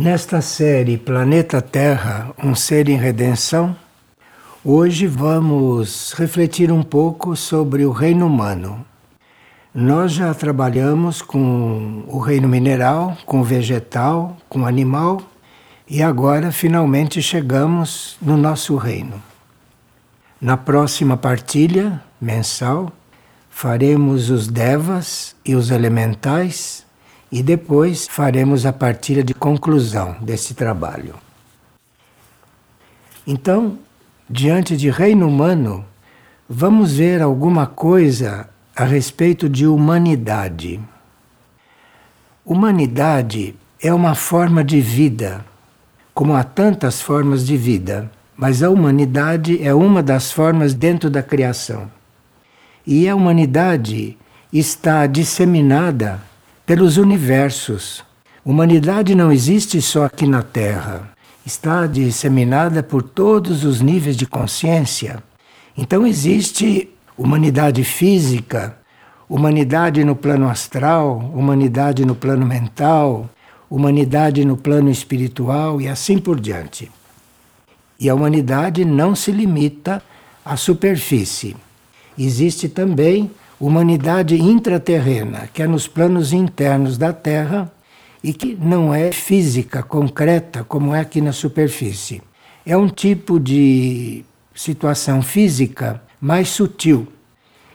[0.00, 3.74] Nesta série Planeta Terra, um ser em redenção,
[4.64, 8.86] hoje vamos refletir um pouco sobre o reino humano.
[9.74, 15.20] Nós já trabalhamos com o reino mineral, com vegetal, com animal
[15.88, 19.20] e agora finalmente chegamos no nosso reino.
[20.40, 22.92] Na próxima partilha mensal,
[23.50, 26.86] faremos os devas e os elementais
[27.30, 31.14] e depois faremos a partilha de conclusão desse trabalho.
[33.26, 33.78] Então,
[34.28, 35.84] diante de reino humano,
[36.48, 40.80] vamos ver alguma coisa a respeito de humanidade.
[42.44, 45.44] Humanidade é uma forma de vida,
[46.14, 51.22] como há tantas formas de vida, mas a humanidade é uma das formas dentro da
[51.22, 51.90] criação.
[52.86, 54.16] E a humanidade
[54.50, 56.27] está disseminada
[56.68, 58.04] pelos universos.
[58.44, 61.08] Humanidade não existe só aqui na Terra,
[61.46, 65.22] está disseminada por todos os níveis de consciência.
[65.74, 68.76] Então existe humanidade física,
[69.30, 73.30] humanidade no plano astral, humanidade no plano mental,
[73.70, 76.90] humanidade no plano espiritual e assim por diante.
[77.98, 80.02] E a humanidade não se limita
[80.44, 81.56] à superfície.
[82.18, 87.70] Existe também humanidade intraterrena, que é nos planos internos da Terra
[88.22, 92.22] e que não é física, concreta, como é aqui na superfície.
[92.64, 97.08] É um tipo de situação física mais sutil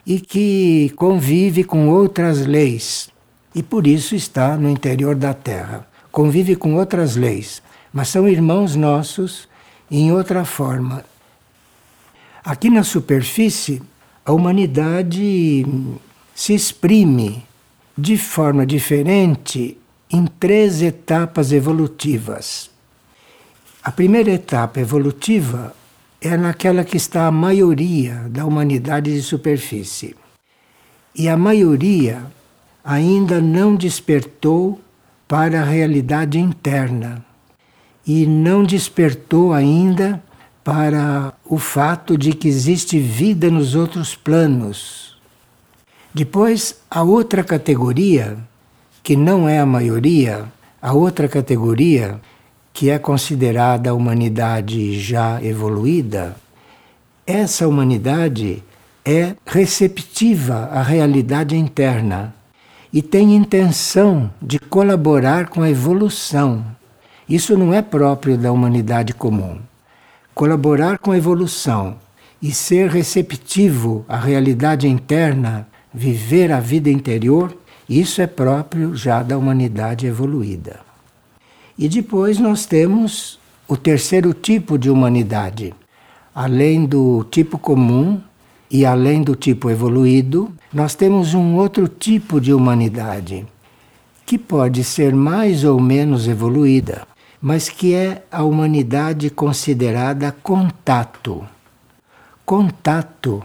[0.06, 3.10] e que convive com outras leis
[3.56, 5.88] e por isso está no interior da Terra.
[6.12, 7.62] Convive com outras leis,
[7.92, 9.48] mas são irmãos nossos
[9.90, 11.06] em outra forma.
[12.44, 13.82] Aqui na superfície
[14.26, 15.66] a humanidade
[16.34, 17.44] se exprime
[17.98, 19.78] de forma diferente
[20.10, 22.70] em três etapas evolutivas.
[23.84, 25.76] A primeira etapa evolutiva
[26.22, 30.16] é naquela que está a maioria da humanidade de superfície.
[31.14, 32.24] E a maioria
[32.84, 34.80] ainda não despertou
[35.28, 37.24] para a realidade interna
[38.08, 40.24] e não despertou ainda
[40.64, 45.18] para o fato de que existe vida nos outros planos.
[46.14, 48.38] Depois, a outra categoria,
[49.02, 50.46] que não é a maioria,
[50.82, 52.20] a outra categoria,
[52.72, 56.36] que é considerada a humanidade já evoluída,
[57.28, 58.64] essa humanidade
[59.04, 62.34] é receptiva à realidade interna
[62.92, 66.66] e tem intenção de colaborar com a evolução.
[67.28, 69.60] Isso não é próprio da humanidade comum
[70.34, 71.96] colaborar com a evolução
[72.42, 77.56] e ser receptivo à realidade interna, viver a vida interior,
[77.88, 80.80] isso é próprio já da humanidade evoluída.
[81.78, 85.74] E depois nós temos o terceiro tipo de humanidade.
[86.34, 88.20] Além do tipo comum
[88.70, 93.46] e além do tipo evoluído, nós temos um outro tipo de humanidade
[94.26, 97.13] que pode ser mais ou menos evoluída
[97.44, 101.46] mas que é a humanidade considerada contato.
[102.46, 103.44] Contato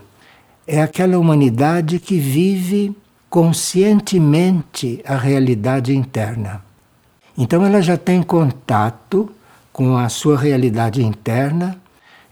[0.69, 2.97] é aquela humanidade que vive
[3.29, 6.63] conscientemente a realidade interna.
[7.37, 9.29] Então ela já tem contato
[9.73, 11.77] com a sua realidade interna,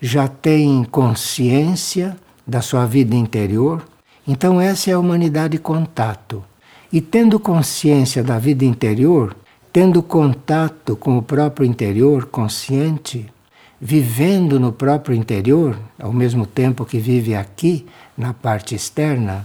[0.00, 2.16] já tem consciência
[2.47, 3.84] da sua vida interior.
[4.25, 6.44] Então essa é a humanidade contato.
[6.93, 9.34] E tendo consciência da vida interior,
[9.77, 13.31] tendo contato com o próprio interior consciente,
[13.79, 17.85] vivendo no próprio interior, ao mesmo tempo que vive aqui,
[18.17, 19.45] na parte externa,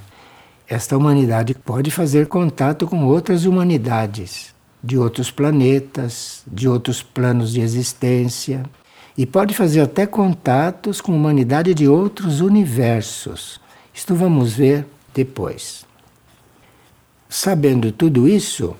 [0.65, 7.59] esta humanidade pode fazer contato com outras humanidades, de outros planetas, de outros planos de
[7.59, 8.63] existência,
[9.17, 13.59] e pode fazer até contatos com humanidade de outros universos.
[13.93, 15.85] Isto vamos ver depois.
[17.27, 18.77] Sabendo tudo isso,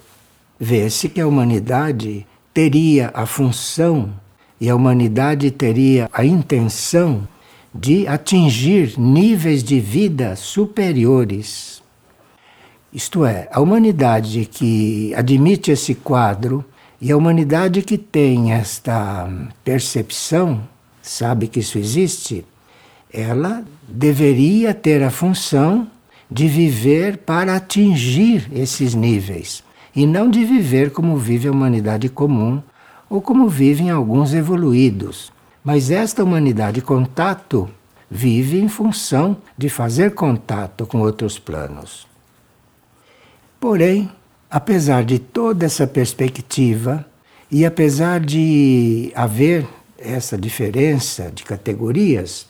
[0.63, 4.13] vê-se que a humanidade teria a função
[4.59, 7.27] e a humanidade teria a intenção
[7.73, 11.81] de atingir níveis de vida superiores.
[12.93, 16.63] Isto é, a humanidade que admite esse quadro
[17.01, 19.27] e a humanidade que tem esta
[19.63, 20.61] percepção,
[21.01, 22.45] sabe que isso existe,
[23.11, 25.87] ela deveria ter a função
[26.29, 29.63] de viver para atingir esses níveis
[29.95, 32.61] e não de viver como vive a humanidade comum
[33.09, 35.31] ou como vivem alguns evoluídos.
[35.63, 37.69] Mas esta humanidade contato
[38.09, 42.07] vive em função de fazer contato com outros planos.
[43.59, 44.09] Porém,
[44.49, 47.05] apesar de toda essa perspectiva
[47.53, 49.67] E apesar de haver
[49.99, 52.47] essa diferença de categorias,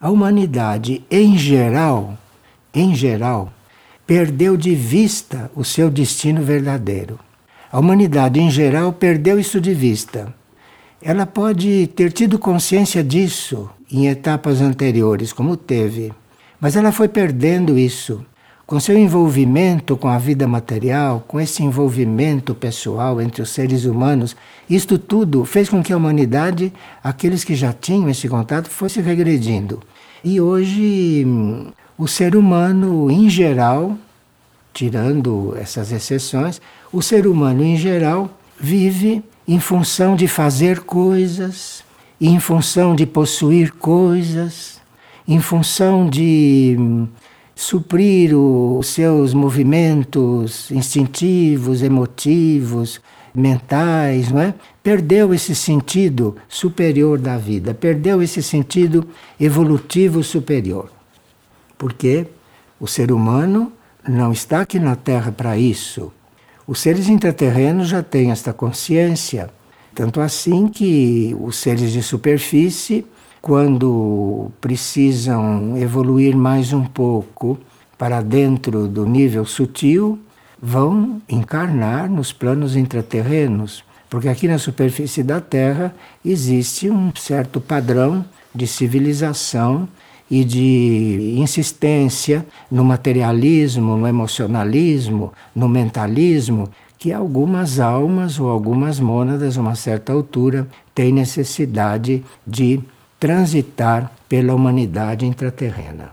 [0.00, 2.16] a humanidade em geral,
[2.72, 3.52] em geral,
[4.10, 7.16] perdeu de vista o seu destino verdadeiro.
[7.70, 10.34] A humanidade em geral perdeu isso de vista.
[11.00, 16.12] Ela pode ter tido consciência disso em etapas anteriores, como teve,
[16.60, 18.26] mas ela foi perdendo isso
[18.66, 24.36] com seu envolvimento com a vida material, com esse envolvimento pessoal entre os seres humanos,
[24.68, 29.80] isto tudo fez com que a humanidade, aqueles que já tinham esse contato, fosse regredindo.
[30.24, 31.24] E hoje
[32.00, 33.94] o ser humano em geral,
[34.72, 36.58] tirando essas exceções,
[36.90, 41.84] o ser humano em geral vive em função de fazer coisas,
[42.18, 44.80] em função de possuir coisas,
[45.28, 46.74] em função de
[47.54, 52.98] suprir os seus movimentos instintivos, emotivos,
[53.34, 54.54] mentais, não é?
[54.82, 59.06] Perdeu esse sentido superior da vida, perdeu esse sentido
[59.38, 60.99] evolutivo superior.
[61.80, 62.26] Porque
[62.78, 63.72] o ser humano
[64.06, 66.12] não está aqui na Terra para isso.
[66.66, 69.48] Os seres intraterrenos já têm esta consciência,
[69.94, 73.06] tanto assim que os seres de superfície
[73.40, 77.58] quando precisam evoluir mais um pouco
[77.96, 80.18] para dentro do nível sutil,
[80.60, 83.82] vão encarnar nos planos intraterrenos.
[84.10, 88.22] Porque aqui na superfície da Terra existe um certo padrão
[88.54, 89.88] de civilização
[90.30, 99.58] e de insistência no materialismo, no emocionalismo, no mentalismo, que algumas almas ou algumas mônadas,
[99.58, 102.80] a uma certa altura, têm necessidade de
[103.18, 106.10] transitar pela humanidade intraterrena.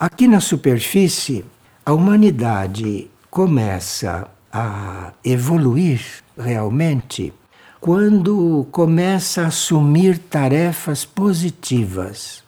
[0.00, 1.44] Aqui na superfície,
[1.86, 6.00] a humanidade começa a evoluir
[6.36, 7.32] realmente
[7.80, 12.41] quando começa a assumir tarefas positivas.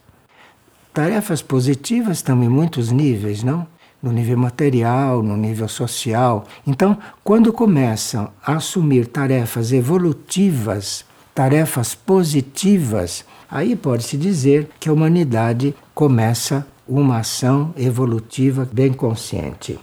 [0.94, 3.66] Tarefas positivas em muitos níveis, não?
[4.00, 6.46] No nível material, no nível social.
[6.64, 11.04] Então, quando começam a assumir tarefas evolutivas,
[11.34, 19.76] tarefas positivas, aí pode-se dizer que a humanidade começa uma ação evolutiva bem consciente.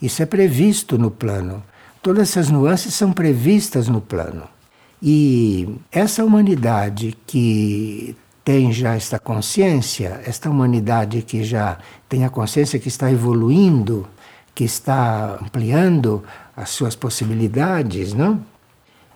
[0.00, 1.64] Isso é previsto no plano.
[2.00, 4.44] Todas essas nuances são previstas no plano.
[5.02, 8.14] E essa humanidade que
[8.46, 11.78] tem já esta consciência, esta humanidade que já
[12.08, 14.06] tem a consciência que está evoluindo,
[14.54, 16.22] que está ampliando
[16.56, 18.40] as suas possibilidades, não?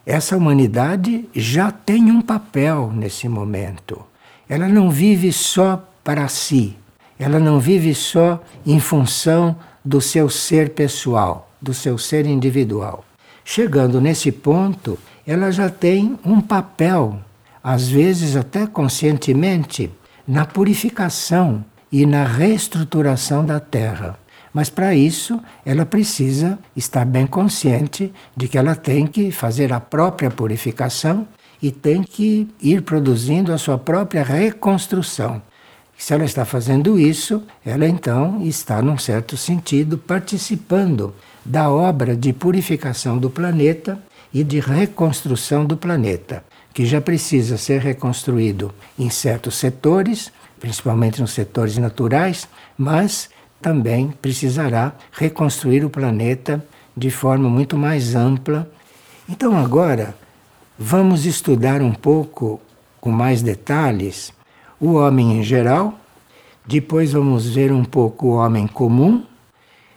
[0.05, 4.03] Essa humanidade já tem um papel nesse momento.
[4.49, 6.77] Ela não vive só para si,
[7.17, 9.55] ela não vive só em função
[9.85, 13.05] do seu ser pessoal, do seu ser individual.
[13.45, 17.21] Chegando nesse ponto, ela já tem um papel,
[17.63, 19.91] às vezes até conscientemente,
[20.27, 24.19] na purificação e na reestruturação da Terra.
[24.53, 29.81] Mas para isso, ela precisa estar bem consciente de que ela tem que fazer a
[29.81, 31.27] própria purificação
[31.63, 35.43] e tem que ir produzindo a sua própria reconstrução.
[35.97, 41.15] Se ela está fazendo isso, ela então está, num certo sentido, participando
[41.45, 44.03] da obra de purificação do planeta
[44.33, 51.33] e de reconstrução do planeta, que já precisa ser reconstruído em certos setores, principalmente nos
[51.33, 52.49] setores naturais,
[52.79, 53.29] mas
[53.61, 56.65] também precisará reconstruir o planeta
[56.97, 58.71] de forma muito mais ampla.
[59.29, 60.15] Então, agora,
[60.79, 62.61] vamos estudar um pouco
[63.01, 64.33] com mais detalhes
[64.79, 65.99] o homem em geral,
[66.67, 69.25] depois vamos ver um pouco o homem comum,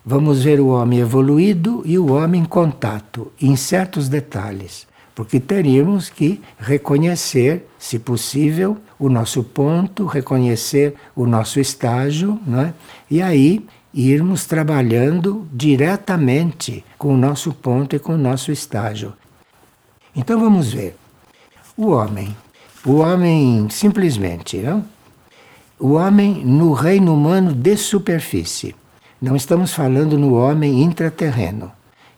[0.06, 6.10] vamos ver o homem evoluído e o homem em contato, em certos detalhes porque teríamos
[6.10, 12.74] que reconhecer, se possível, o nosso ponto, reconhecer o nosso estágio, é?
[13.10, 19.14] e aí irmos trabalhando diretamente com o nosso ponto e com o nosso estágio.
[20.16, 20.96] Então vamos ver.
[21.78, 22.36] O homem.
[22.86, 24.84] O homem simplesmente, não?
[25.80, 28.76] O homem no reino humano de superfície.
[29.22, 31.72] Não estamos falando no homem intraterreno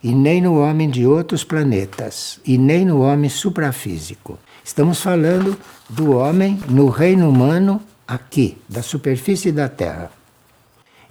[0.06, 4.38] e nem no homem de outros planetas, e nem no homem suprafísico.
[4.62, 5.58] Estamos falando
[5.90, 10.12] do homem no reino humano aqui, da superfície da Terra.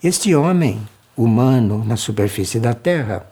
[0.01, 0.79] Este homem
[1.13, 3.29] humano na superfície da Terra,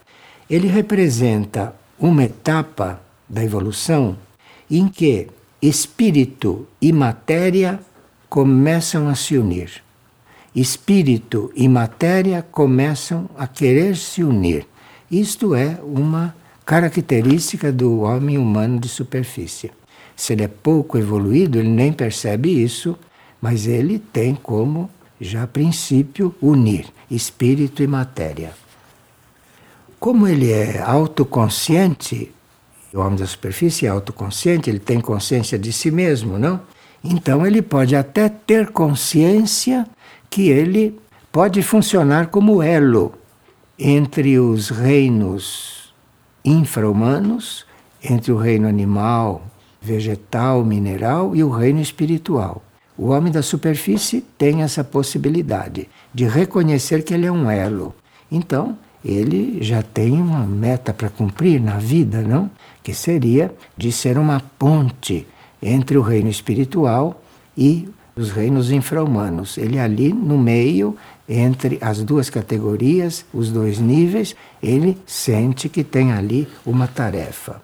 [0.50, 4.18] ele representa uma etapa da evolução
[4.70, 5.30] em que
[5.62, 7.80] espírito e matéria
[8.28, 9.82] começam a se unir.
[10.54, 14.68] Espírito e matéria começam a querer se unir.
[15.14, 19.70] Isto é uma característica do homem humano de superfície.
[20.16, 22.98] Se ele é pouco evoluído, ele nem percebe isso,
[23.40, 24.90] mas ele tem como,
[25.22, 28.54] já a princípio, unir espírito e matéria.
[30.00, 32.32] Como ele é autoconsciente,
[32.92, 36.60] o homem da superfície é autoconsciente, ele tem consciência de si mesmo, não?
[37.04, 39.86] Então ele pode até ter consciência
[40.28, 41.00] que ele
[41.32, 43.14] pode funcionar como elo
[43.78, 45.94] entre os reinos
[46.46, 47.66] infra-humanos,
[48.04, 49.42] entre o reino animal,
[49.82, 52.64] vegetal, mineral e o reino espiritual.
[52.98, 57.96] O homem da superfície tem essa possibilidade de reconhecer que ele é um elo.
[58.32, 62.50] Então, ele já tem uma meta para cumprir na vida, não?
[62.82, 65.28] Que seria de ser uma ponte
[65.62, 67.22] entre o reino espiritual
[67.58, 69.58] e os reinos infra-humanos.
[69.58, 70.96] Ele ali no meio,
[71.28, 77.62] entre as duas categorias, os dois níveis, ele sente que tem ali uma tarefa.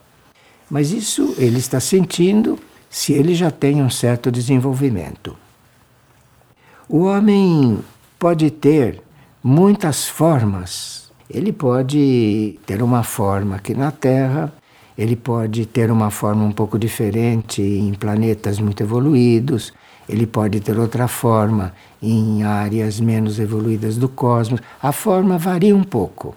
[0.70, 2.58] Mas isso ele está sentindo
[2.89, 5.36] se ele já tem um certo desenvolvimento.
[6.88, 7.80] O homem
[8.18, 9.01] pode ter
[9.44, 11.12] muitas formas.
[11.30, 14.51] Ele pode ter uma forma aqui na Terra,
[14.98, 19.72] ele pode ter uma forma um pouco diferente em planetas muito evoluídos,
[20.10, 24.60] ele pode ter outra forma em áreas menos evoluídas do cosmos.
[24.82, 26.36] A forma varia um pouco.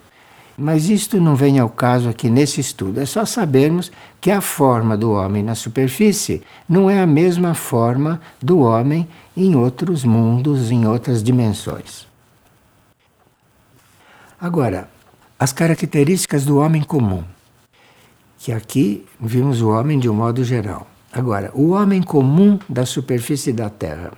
[0.59, 4.95] Mas isto não vem ao caso aqui nesse estudo, é só sabermos que a forma
[4.95, 10.87] do homem na superfície não é a mesma forma do homem em outros mundos, em
[10.87, 12.07] outras dimensões.
[14.39, 14.91] Agora,
[15.39, 17.25] as características do homem comum,
[18.39, 20.92] que aqui vimos o homem de um modo geral.
[21.13, 24.13] Agora, o homem comum da superfície da Terra.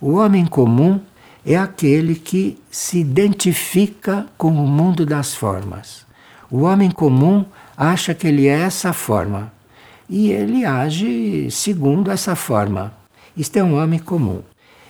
[0.00, 1.00] O homem comum
[1.46, 6.04] é aquele que se identifica com o mundo das formas.
[6.50, 7.44] O homem comum
[7.76, 9.52] acha que ele é essa forma
[10.10, 12.92] e ele age segundo essa forma.
[13.36, 14.42] Isto é um homem comum.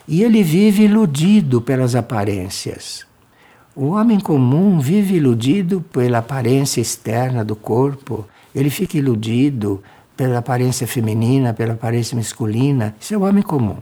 [0.06, 3.06] E ele vive iludido pelas aparências.
[3.76, 9.82] O homem comum vive iludido pela aparência externa do corpo, ele fica iludido
[10.18, 12.92] pela aparência feminina, pela aparência masculina.
[13.00, 13.76] Isso é o homem comum.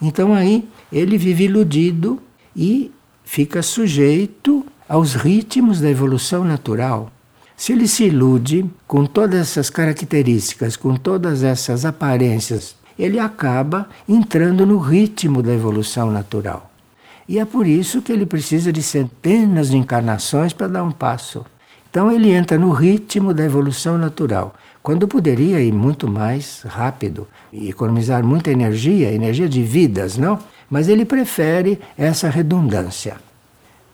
[0.00, 2.18] Então aí ele vive iludido
[2.56, 2.90] e
[3.22, 7.12] fica sujeito aos ritmos da evolução natural.
[7.54, 14.64] Se ele se ilude com todas essas características, com todas essas aparências, ele acaba entrando
[14.64, 16.70] no ritmo da evolução natural.
[17.28, 21.44] E é por isso que ele precisa de centenas de encarnações para dar um passo.
[21.90, 27.70] Então ele entra no ritmo da evolução natural quando poderia ir muito mais rápido e
[27.70, 30.38] economizar muita energia, energia de vidas, não?
[30.68, 33.16] Mas ele prefere essa redundância.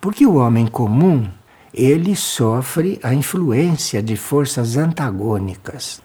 [0.00, 1.28] Porque o homem comum,
[1.72, 6.02] ele sofre a influência de forças antagônicas.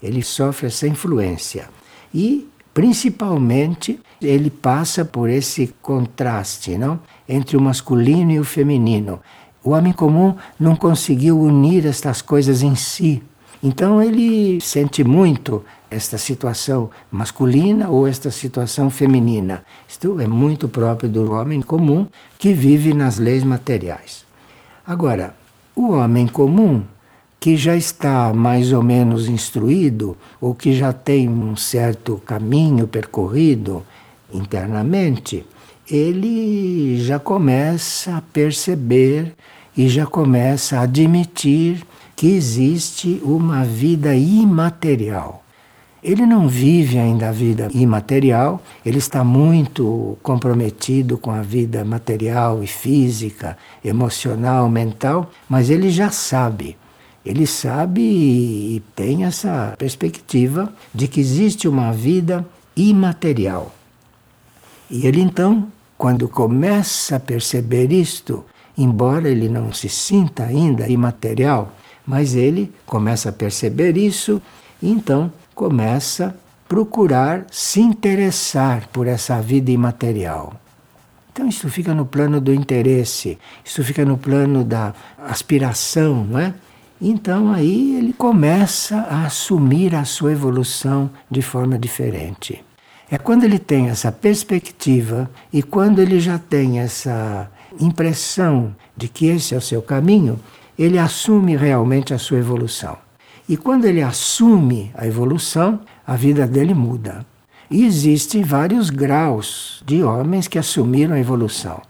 [0.00, 1.68] Ele sofre essa influência.
[2.14, 7.00] E, principalmente, ele passa por esse contraste, não?
[7.28, 9.18] Entre o masculino e o feminino.
[9.64, 13.20] O homem comum não conseguiu unir estas coisas em si.
[13.62, 19.64] Então ele sente muito esta situação masculina ou esta situação feminina.
[19.88, 22.06] Isto é muito próprio do homem comum
[22.38, 24.24] que vive nas leis materiais.
[24.86, 25.34] Agora,
[25.74, 26.82] o homem comum
[27.40, 33.84] que já está mais ou menos instruído ou que já tem um certo caminho percorrido
[34.32, 35.46] internamente,
[35.90, 39.34] ele já começa a perceber
[39.76, 41.84] e já começa a admitir
[42.18, 45.44] que existe uma vida imaterial.
[46.02, 52.60] Ele não vive ainda a vida imaterial, ele está muito comprometido com a vida material
[52.60, 56.76] e física, emocional, mental, mas ele já sabe.
[57.24, 62.44] Ele sabe e tem essa perspectiva de que existe uma vida
[62.76, 63.72] imaterial.
[64.90, 68.44] E ele então, quando começa a perceber isto,
[68.76, 71.77] embora ele não se sinta ainda imaterial,
[72.08, 74.40] mas ele começa a perceber isso
[74.80, 76.34] e então começa a
[76.66, 80.54] procurar se interessar por essa vida imaterial.
[81.30, 86.54] Então isso fica no plano do interesse, isso fica no plano da aspiração, não é?
[86.98, 92.64] Então aí ele começa a assumir a sua evolução de forma diferente.
[93.10, 99.26] É quando ele tem essa perspectiva e quando ele já tem essa impressão de que
[99.26, 100.40] esse é o seu caminho,
[100.78, 102.96] ele assume realmente a sua evolução.
[103.48, 107.24] E quando ele assume a evolução, a vida dele muda.
[107.70, 111.82] E existem vários graus de homens que assumiram a evolução.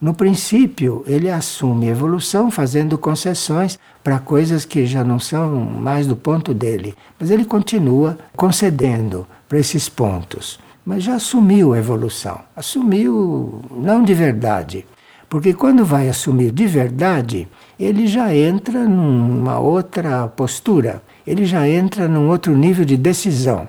[0.00, 6.14] No princípio, ele assume evolução fazendo concessões para coisas que já não são mais do
[6.14, 6.94] ponto dele.
[7.18, 10.58] Mas ele continua concedendo para esses pontos.
[10.84, 12.40] Mas já assumiu a evolução.
[12.54, 14.84] Assumiu não de verdade.
[15.34, 22.06] Porque quando vai assumir de verdade, ele já entra numa outra postura, ele já entra
[22.06, 23.68] num outro nível de decisão.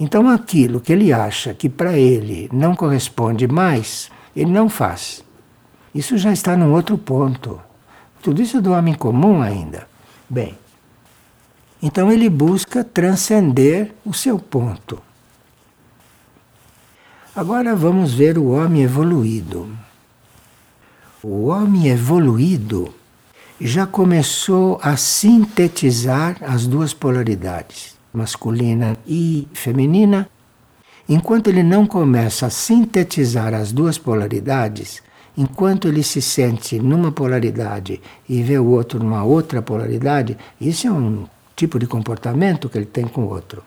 [0.00, 5.22] Então aquilo que ele acha que para ele não corresponde mais, ele não faz.
[5.94, 7.60] Isso já está num outro ponto.
[8.22, 9.86] Tudo isso é do homem comum ainda.
[10.26, 10.56] Bem,
[11.82, 15.02] então ele busca transcender o seu ponto.
[17.36, 19.83] Agora vamos ver o homem evoluído.
[21.26, 22.92] O homem evoluído
[23.58, 30.28] já começou a sintetizar as duas polaridades, masculina e feminina.
[31.08, 35.02] Enquanto ele não começa a sintetizar as duas polaridades,
[35.34, 40.90] enquanto ele se sente numa polaridade e vê o outro numa outra polaridade, isso é
[40.90, 41.24] um
[41.56, 43.64] tipo de comportamento que ele tem com o outro.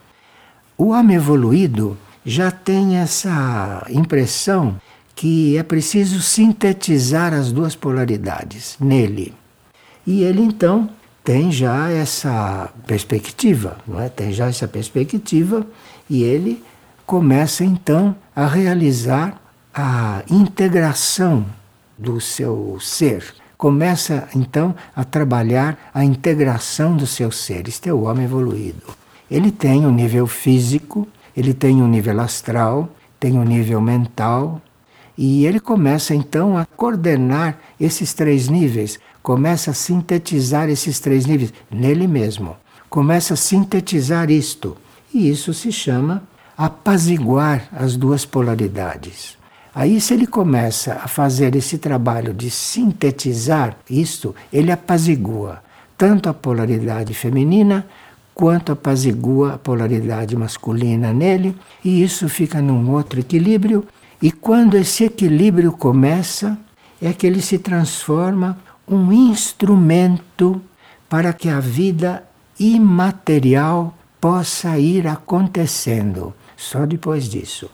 [0.77, 4.79] O homem evoluído já tem essa impressão
[5.17, 9.33] que é preciso sintetizar as duas polaridades nele.
[10.05, 10.87] E ele então
[11.23, 14.09] tem já essa perspectiva, não é?
[14.09, 15.65] Tem já essa perspectiva
[16.07, 16.63] e ele
[17.03, 19.41] começa então a realizar
[19.73, 21.43] a integração
[21.97, 23.23] do seu ser.
[23.57, 27.67] Começa então a trabalhar a integração do seu ser.
[27.67, 28.85] Este é o homem evoluído.
[29.31, 32.87] Ele tem o um nível físico, ele tem o um nível astral,
[33.19, 34.61] tem o um nível mental,
[35.17, 41.53] e ele começa então a coordenar esses três níveis, começa a sintetizar esses três níveis
[41.71, 42.55] nele mesmo.
[42.89, 44.77] Começa a sintetizar isto.
[45.13, 46.23] E isso se chama
[46.57, 49.37] apaziguar as duas polaridades.
[49.73, 55.61] Aí, se ele começa a fazer esse trabalho de sintetizar isto, ele apazigua
[55.97, 57.85] tanto a polaridade feminina
[58.33, 63.83] quanto apazigua a polaridade masculina nele, e isso fica num outro equilíbrio.
[64.21, 66.57] E quando esse equilíbrio começa,
[67.01, 70.61] é que ele se transforma um instrumento
[71.07, 72.23] para que a vida
[72.59, 76.33] imaterial possa ir acontecendo.
[76.55, 77.69] Só depois disso.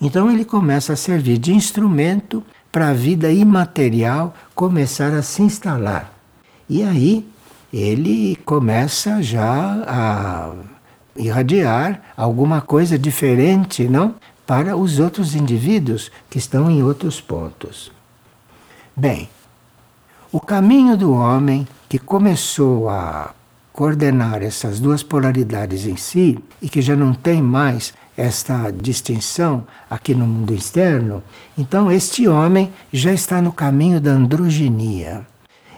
[0.00, 6.12] Então ele começa a servir de instrumento para a vida imaterial começar a se instalar.
[6.68, 7.26] E aí
[7.72, 10.52] ele começa já a
[11.16, 14.14] irradiar alguma coisa diferente, não?
[14.50, 17.92] Para os outros indivíduos que estão em outros pontos.
[18.96, 19.28] Bem,
[20.32, 23.32] o caminho do homem que começou a
[23.72, 30.16] coordenar essas duas polaridades em si e que já não tem mais esta distinção aqui
[30.16, 31.22] no mundo externo,
[31.56, 35.24] então este homem já está no caminho da androginia.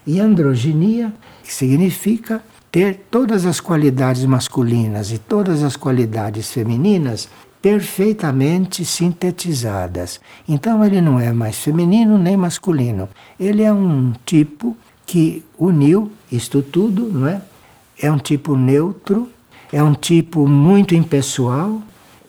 [0.07, 1.13] E androginia
[1.45, 7.29] significa ter todas as qualidades masculinas e todas as qualidades femininas
[7.63, 10.21] perfeitamente sintetizadas.
[10.49, 13.09] Então ele não é mais feminino nem masculino.
[13.39, 17.41] Ele é um tipo que uniu isto tudo, não é?
[18.01, 19.31] É um tipo neutro,
[19.73, 21.81] é um tipo muito impessoal,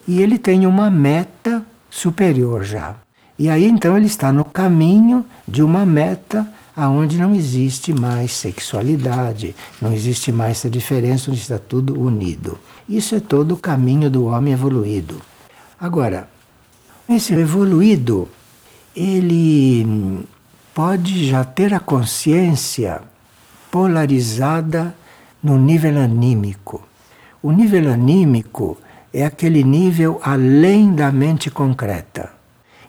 [0.06, 2.94] e ele tem uma meta superior já.
[3.36, 9.54] E aí então ele está no caminho de uma meta aonde não existe mais sexualidade,
[9.80, 12.58] não existe mais essa diferença, onde está tudo unido.
[12.88, 15.20] Isso é todo o caminho do homem evoluído.
[15.80, 16.28] Agora,
[17.08, 18.28] esse evoluído,
[18.94, 20.26] ele
[20.74, 23.00] pode já ter a consciência
[23.70, 24.94] polarizada
[25.42, 26.82] no nível anímico.
[27.42, 28.78] O nível anímico
[29.12, 32.32] é aquele nível além da mente concreta.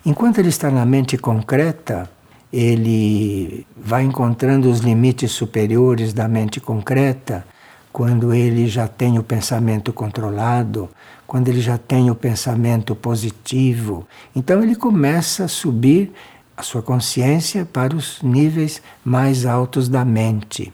[0.06, 2.10] Enquanto ele está na mente concreta,
[2.52, 7.46] ele vai encontrando os limites superiores da mente concreta
[7.96, 10.90] quando ele já tem o pensamento controlado,
[11.26, 14.06] quando ele já tem o pensamento positivo.
[14.36, 16.12] Então ele começa a subir
[16.58, 20.74] a sua consciência para os níveis mais altos da mente.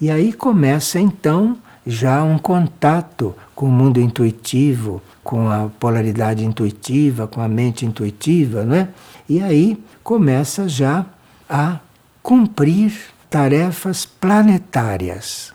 [0.00, 7.26] E aí começa então já um contato com o mundo intuitivo, com a polaridade intuitiva,
[7.26, 8.88] com a mente intuitiva, não é?
[9.28, 11.04] E aí começa já
[11.50, 11.80] a
[12.22, 12.94] cumprir
[13.28, 15.52] tarefas planetárias.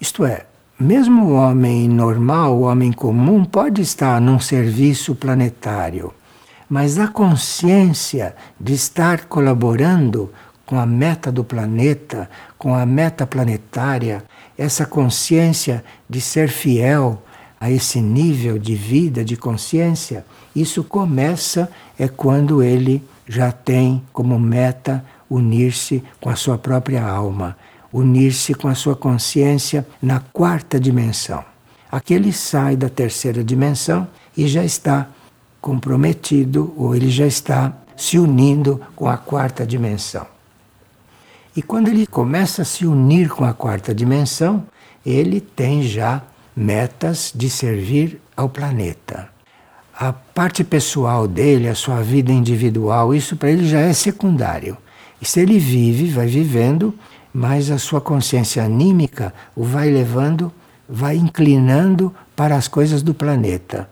[0.00, 0.44] Isto é,
[0.78, 6.12] mesmo o homem normal, o homem comum, pode estar num serviço planetário,
[6.68, 10.30] mas a consciência de estar colaborando
[10.66, 12.28] com a meta do planeta,
[12.58, 14.22] com a meta planetária,
[14.58, 17.22] essa consciência de ser fiel
[17.58, 24.38] a esse nível de vida, de consciência, isso começa é quando ele já tem como
[24.38, 27.56] meta unir-se com a sua própria alma,
[27.96, 31.44] unir-se com a sua consciência na quarta dimensão.
[31.90, 34.06] Aqui ele sai da terceira dimensão
[34.36, 35.08] e já está
[35.60, 40.26] comprometido, ou ele já está se unindo com a quarta dimensão.
[41.56, 44.64] E quando ele começa a se unir com a quarta dimensão,
[45.04, 46.22] ele tem já
[46.54, 49.30] metas de servir ao planeta.
[49.98, 54.76] A parte pessoal dele, a sua vida individual, isso para ele já é secundário.
[55.20, 56.94] E se ele vive, vai vivendo,
[57.36, 60.50] mas a sua consciência anímica o vai levando,
[60.88, 63.90] vai inclinando para as coisas do planeta.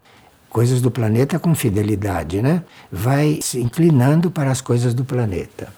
[0.48, 2.62] Coisas do planeta com fidelidade, né?
[2.90, 5.68] Vai se inclinando para as coisas do planeta.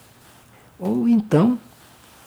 [0.79, 1.59] Ou então,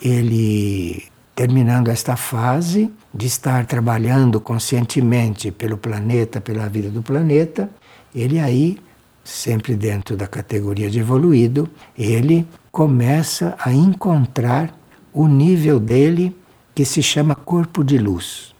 [0.03, 7.71] ele terminando esta fase de estar trabalhando conscientemente pelo planeta, pela vida do planeta,
[8.15, 8.77] ele aí,
[9.25, 14.79] sempre dentro da categoria de evoluído, ele começa a encontrar
[15.13, 16.37] o nível dele
[16.75, 18.55] que se chama corpo de luz.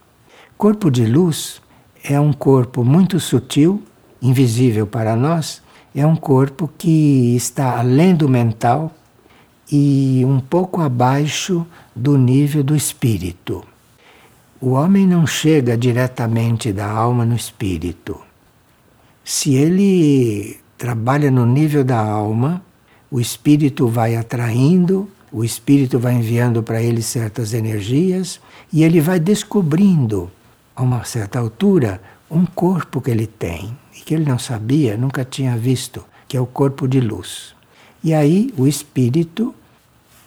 [0.57, 1.61] Corpo de luz
[2.03, 3.81] é um corpo muito sutil,
[4.21, 5.61] invisível para nós,
[5.95, 8.93] é um corpo que está além do mental
[9.71, 13.63] e um pouco abaixo do nível do espírito.
[14.59, 18.19] O homem não chega diretamente da alma no espírito.
[19.23, 22.61] Se ele trabalha no nível da alma,
[23.09, 28.39] o espírito vai atraindo, o espírito vai enviando para ele certas energias
[28.71, 30.29] e ele vai descobrindo,
[30.75, 35.23] a uma certa altura, um corpo que ele tem e que ele não sabia, nunca
[35.23, 37.53] tinha visto, que é o corpo de luz.
[38.03, 39.53] E aí o espírito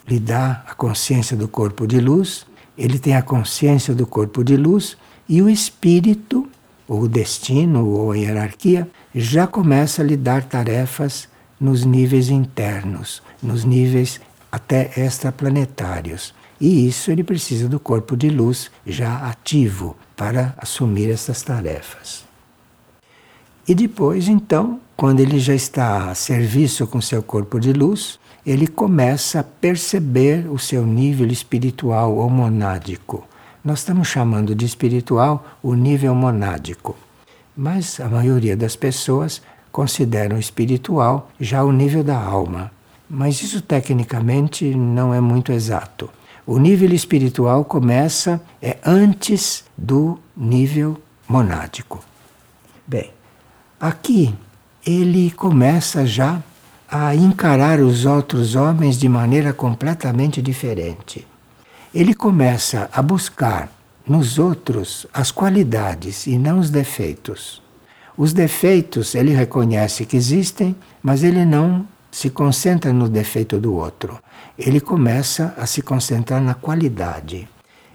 [0.07, 4.57] lhe dá a consciência do corpo de luz, ele tem a consciência do corpo de
[4.57, 4.97] luz
[5.29, 6.49] e o espírito,
[6.87, 13.23] ou o destino, ou a hierarquia, já começa a lhe dar tarefas nos níveis internos,
[13.43, 14.21] nos níveis
[14.55, 16.33] até extraplanetários.
[16.61, 22.25] E isso ele precisa do corpo de luz já ativo para assumir essas tarefas.
[23.67, 28.69] E depois, então, quando ele já está a serviço com seu corpo de luz, ele
[28.69, 33.27] começa a perceber o seu nível espiritual ou monádico.
[33.64, 36.97] Nós estamos chamando de espiritual o nível monádico,
[37.57, 42.71] mas a maioria das pessoas consideram espiritual já o nível da alma.
[43.14, 46.11] Mas isso tecnicamente não é muito exato.
[46.44, 52.05] O nível espiritual começa é antes do nível monádico.
[52.85, 53.12] Bem,
[53.81, 54.35] aqui
[54.85, 56.42] ele começa já
[56.90, 61.24] a encarar os outros homens de maneira completamente diferente.
[61.94, 63.70] Ele começa a buscar
[64.05, 67.62] nos outros as qualidades e não os defeitos.
[68.16, 74.20] Os defeitos ele reconhece que existem, mas ele não se concentra no defeito do outro.
[74.57, 77.48] Ele começa a se concentrar na qualidade.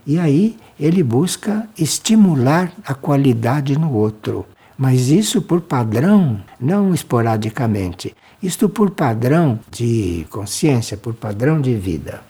[0.06, 4.46] E aí ele busca estimular a qualidade no outro.
[4.78, 8.14] Mas isso por padrão, não esporadicamente.
[8.44, 12.22] Isto por padrão de consciência, por padrão de vida.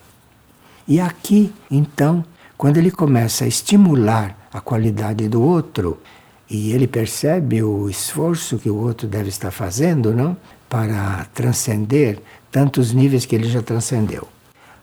[0.88, 2.24] E aqui, então,
[2.56, 6.00] quando ele começa a estimular a qualidade do outro,
[6.48, 10.38] e ele percebe o esforço que o outro deve estar fazendo, não?
[10.70, 12.20] Para transcender
[12.52, 14.28] tantos níveis que ele já transcendeu.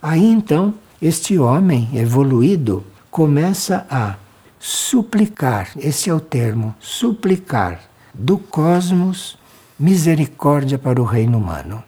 [0.03, 4.16] Aí então, este homem evoluído começa a
[4.59, 7.81] suplicar, esse é o termo, suplicar
[8.12, 9.38] do cosmos
[9.79, 11.83] misericórdia para o reino humano.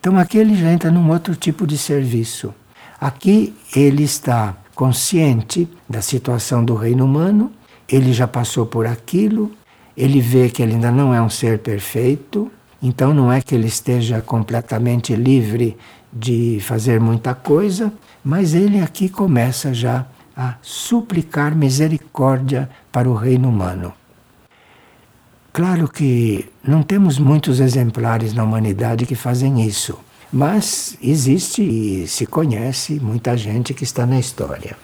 [0.00, 2.54] Então aqui ele já entra num outro tipo de serviço.
[3.00, 7.52] Aqui ele está consciente da situação do reino humano
[7.92, 9.52] ele já passou por aquilo,
[9.94, 12.50] ele vê que ele ainda não é um ser perfeito,
[12.82, 15.76] então não é que ele esteja completamente livre
[16.12, 17.92] de fazer muita coisa,
[18.24, 20.04] mas ele aqui começa já
[20.36, 23.92] a suplicar misericórdia para o reino humano.
[25.52, 29.98] Claro que não temos muitos exemplares na humanidade que fazem isso,
[30.32, 34.76] mas existe e se conhece muita gente que está na história.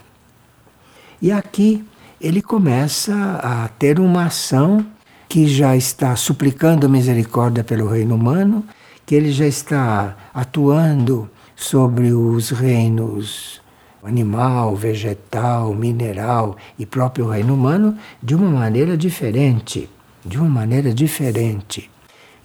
[1.21, 1.85] E aqui
[2.21, 4.85] ele começa a ter uma ação
[5.29, 8.65] que já está suplicando misericórdia pelo reino humano,
[9.05, 13.61] que ele já está atuando sobre os reinos
[14.03, 19.89] animal, vegetal, mineral e próprio reino humano de uma maneira diferente,
[20.25, 21.91] de uma maneira diferente.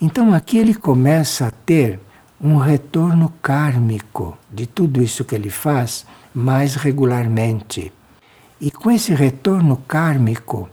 [0.01, 1.99] Então aqui ele começa a ter
[2.41, 7.93] um retorno kármico de tudo isso que ele faz mais regularmente.
[8.59, 10.69] E com esse retorno kármico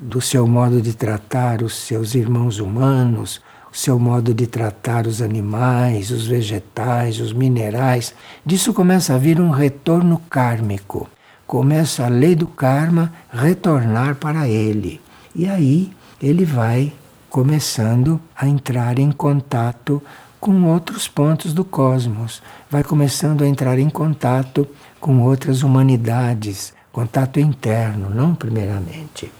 [0.00, 3.40] do seu modo de tratar os seus irmãos humanos,
[3.72, 8.14] o seu modo de tratar os animais, os vegetais, os minerais.
[8.46, 11.08] Disso começa a vir um retorno kármico.
[11.46, 15.00] Começa a lei do karma retornar para ele.
[15.34, 15.90] E aí
[16.22, 16.92] ele vai
[17.28, 20.02] começando a entrar em contato
[20.40, 24.66] com outros pontos do cosmos, vai começando a entrar em contato
[25.00, 29.32] com outras humanidades, contato interno, não primeiramente.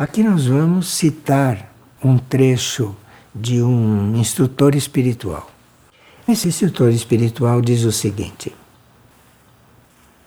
[0.00, 2.96] Aqui nós vamos citar um trecho
[3.34, 5.50] de um instrutor espiritual.
[6.26, 8.50] Esse instrutor espiritual diz o seguinte: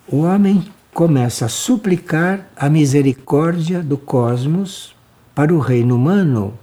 [0.07, 4.95] O homem começa a suplicar a misericórdia do cosmos
[5.33, 6.53] para o reino humano,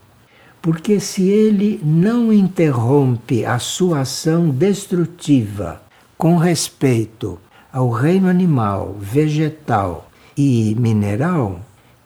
[0.62, 5.82] porque se ele não interrompe a sua ação destrutiva
[6.16, 7.40] com respeito
[7.72, 11.60] ao reino animal, vegetal e mineral,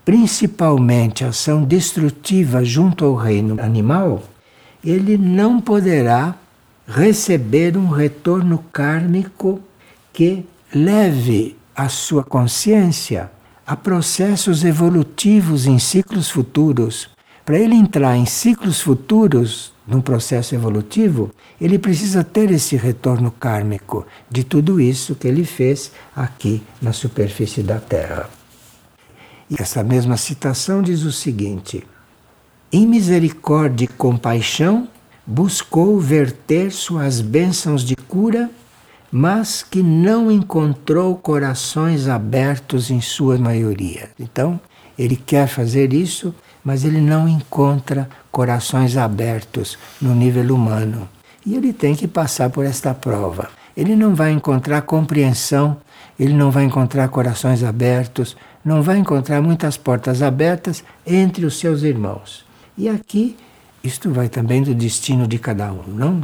[0.05, 4.23] principalmente ação destrutiva junto ao reino animal,
[4.85, 6.37] ele não poderá
[6.87, 9.61] receber um retorno kármico
[10.13, 13.31] que leve a sua consciência
[13.67, 17.09] a processos evolutivos em ciclos futuros.
[17.47, 24.07] Para ele entrar em ciclos futuros, num processo evolutivo, ele precisa ter esse retorno kármico
[24.31, 28.29] de tudo isso que ele fez aqui na superfície da Terra.
[29.59, 31.85] Essa mesma citação diz o seguinte:
[32.73, 34.89] Em misericórdia e compaixão,
[35.27, 38.51] buscou verter suas bênçãos de cura,
[39.11, 44.11] mas que não encontrou corações abertos em sua maioria.
[44.19, 44.61] Então,
[44.99, 51.09] ele quer fazer isso, mas ele não encontra corações abertos no nível humano.
[51.47, 53.51] E ele tem que passar por esta prova.
[53.77, 55.77] Ele não vai encontrar compreensão,
[56.19, 61.83] ele não vai encontrar corações abertos, não vai encontrar muitas portas abertas entre os seus
[61.83, 62.45] irmãos.
[62.79, 63.37] E aqui,
[63.83, 66.23] isto vai também do destino de cada um, não?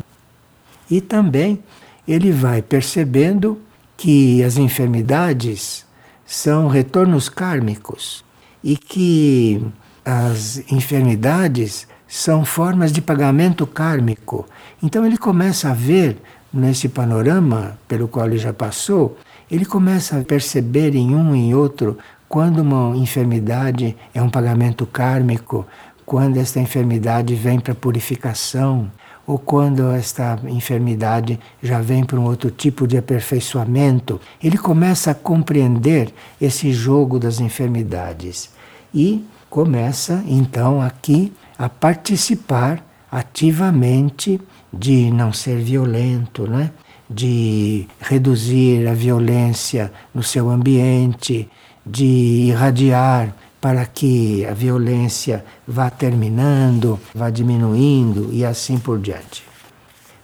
[0.91, 1.63] E também
[2.07, 3.61] ele vai percebendo
[3.97, 5.85] que as enfermidades
[6.25, 8.25] são retornos kármicos
[8.63, 9.63] e que
[10.05, 14.47] as enfermidades são formas de pagamento kármico.
[14.83, 16.17] Então ele começa a ver
[16.53, 19.17] nesse panorama pelo qual ele já passou,
[19.51, 24.87] ele começa a perceber em um e em outro quando uma enfermidade é um pagamento
[24.87, 25.67] kármico,
[26.07, 28.91] quando esta enfermidade vem para purificação,
[29.27, 35.15] ou quando esta enfermidade já vem para um outro tipo de aperfeiçoamento, ele começa a
[35.15, 38.51] compreender esse jogo das enfermidades
[38.95, 44.41] e começa então aqui a participar ativamente
[44.73, 46.71] de não ser violento, né?
[47.09, 51.51] de reduzir a violência no seu ambiente,
[51.85, 59.43] de irradiar para que a violência vá terminando, vá diminuindo e assim por diante.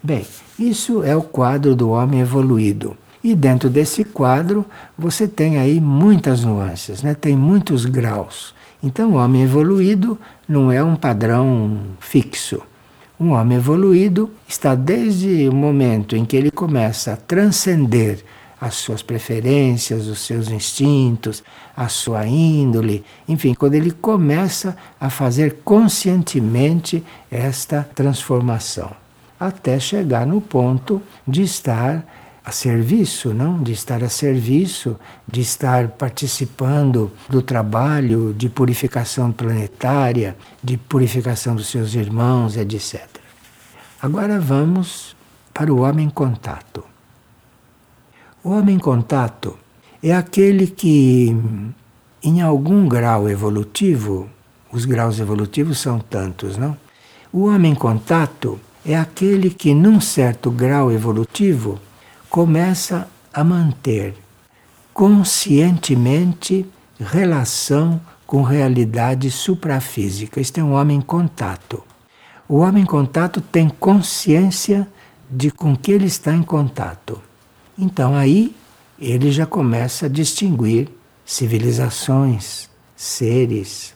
[0.02, 0.24] Bem,
[0.58, 2.96] isso é o quadro do homem evoluído.
[3.22, 4.64] E dentro desse quadro
[4.96, 7.12] você tem aí muitas nuances, né?
[7.14, 8.54] tem muitos graus.
[8.82, 10.16] Então, o homem evoluído
[10.48, 12.62] não é um padrão fixo.
[13.18, 18.22] Um homem evoluído está desde o momento em que ele começa a transcender
[18.60, 21.42] as suas preferências, os seus instintos,
[21.74, 28.90] a sua índole, enfim, quando ele começa a fazer conscientemente esta transformação,
[29.40, 32.04] até chegar no ponto de estar
[32.46, 33.60] a serviço, não?
[33.60, 41.66] De estar a serviço, de estar participando do trabalho de purificação planetária, de purificação dos
[41.66, 43.04] seus irmãos, etc.
[44.00, 45.16] Agora vamos
[45.52, 46.84] para o homem contato.
[48.44, 49.58] O homem contato
[50.00, 51.36] é aquele que,
[52.22, 54.30] em algum grau evolutivo,
[54.70, 56.76] os graus evolutivos são tantos, não?
[57.32, 61.80] O homem contato é aquele que, num certo grau evolutivo,
[62.30, 64.14] começa a manter
[64.92, 66.66] conscientemente
[66.98, 70.40] relação com realidade suprafísica.
[70.40, 71.82] Este é um homem contato.
[72.48, 74.88] O homem contato tem consciência
[75.30, 77.20] de com que ele está em contato.
[77.76, 78.54] Então aí
[78.98, 80.88] ele já começa a distinguir
[81.24, 83.95] civilizações, seres.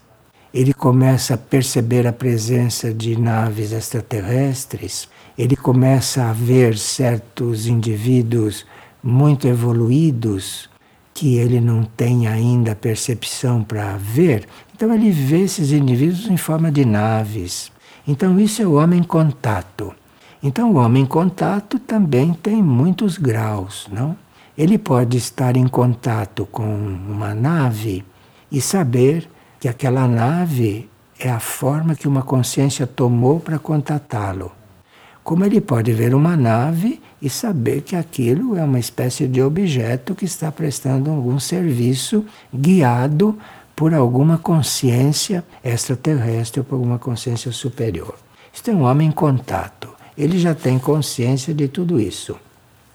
[0.53, 5.09] Ele começa a perceber a presença de naves extraterrestres.
[5.39, 8.67] Ele começa a ver certos indivíduos
[9.03, 10.69] muito evoluídos
[11.15, 14.47] que ele não tem ainda percepção para ver.
[14.75, 17.71] Então ele vê esses indivíduos em forma de naves.
[18.07, 19.95] Então isso é o homem contato.
[20.43, 24.17] Então, o homem em contato também tem muitos graus, não?
[24.57, 28.05] Ele pode estar em contato com uma nave
[28.51, 29.29] e saber
[29.61, 34.51] que aquela nave é a forma que uma consciência tomou para contatá-lo.
[35.23, 40.15] Como ele pode ver uma nave e saber que aquilo é uma espécie de objeto
[40.15, 43.39] que está prestando algum serviço guiado
[43.77, 48.15] por alguma consciência extraterrestre ou por alguma consciência superior.
[48.53, 49.91] Isto é um homem em contato.
[50.17, 52.35] Ele já tem consciência de tudo isso.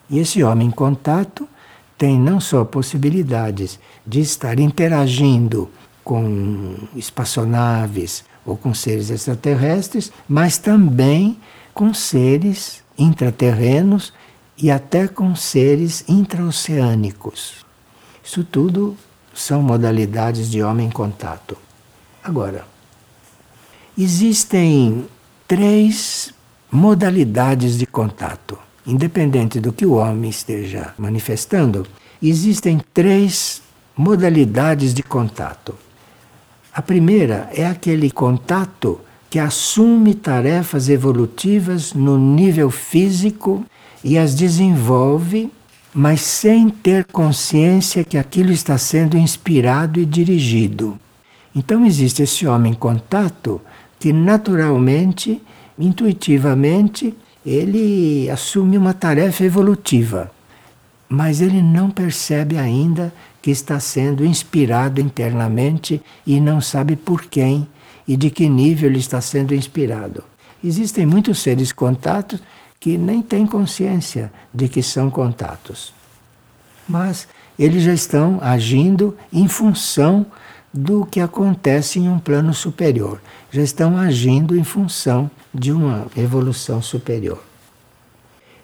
[0.09, 1.47] E esse homem em contato
[1.97, 5.69] tem não só possibilidades de estar interagindo
[6.05, 11.37] com espaçonaves ou com seres extraterrestres, mas também
[11.73, 14.13] com seres intraterrenos
[14.55, 17.65] e até com seres intraoceânicos.
[18.23, 18.95] Isso tudo
[19.33, 21.57] são modalidades de homem em contato.
[22.23, 22.65] Agora,
[23.97, 25.05] existem
[25.47, 26.33] três
[26.71, 28.57] modalidades de contato.
[28.85, 31.87] Independente do que o homem esteja manifestando,
[32.21, 33.61] existem três
[33.97, 35.75] modalidades de contato.
[36.75, 43.63] A primeira é aquele contato que assume tarefas evolutivas no nível físico
[44.03, 45.49] e as desenvolve,
[45.93, 50.99] mas sem ter consciência que aquilo está sendo inspirado e dirigido.
[51.55, 53.61] Então existe esse homem em contato
[53.97, 55.41] que naturalmente,
[55.79, 60.29] intuitivamente, ele assume uma tarefa evolutiva,
[61.07, 63.13] mas ele não percebe ainda
[63.45, 67.67] que está sendo inspirado internamente e não sabe por quem
[68.07, 70.23] e de que nível ele está sendo inspirado.
[70.63, 72.41] Existem muitos seres contatos
[72.79, 75.93] que nem têm consciência de que são contatos.
[76.89, 77.27] Mas
[77.59, 80.25] eles já estão agindo em função
[80.73, 83.21] do que acontece em um plano superior.
[83.51, 87.43] Já estão agindo em função de uma evolução superior.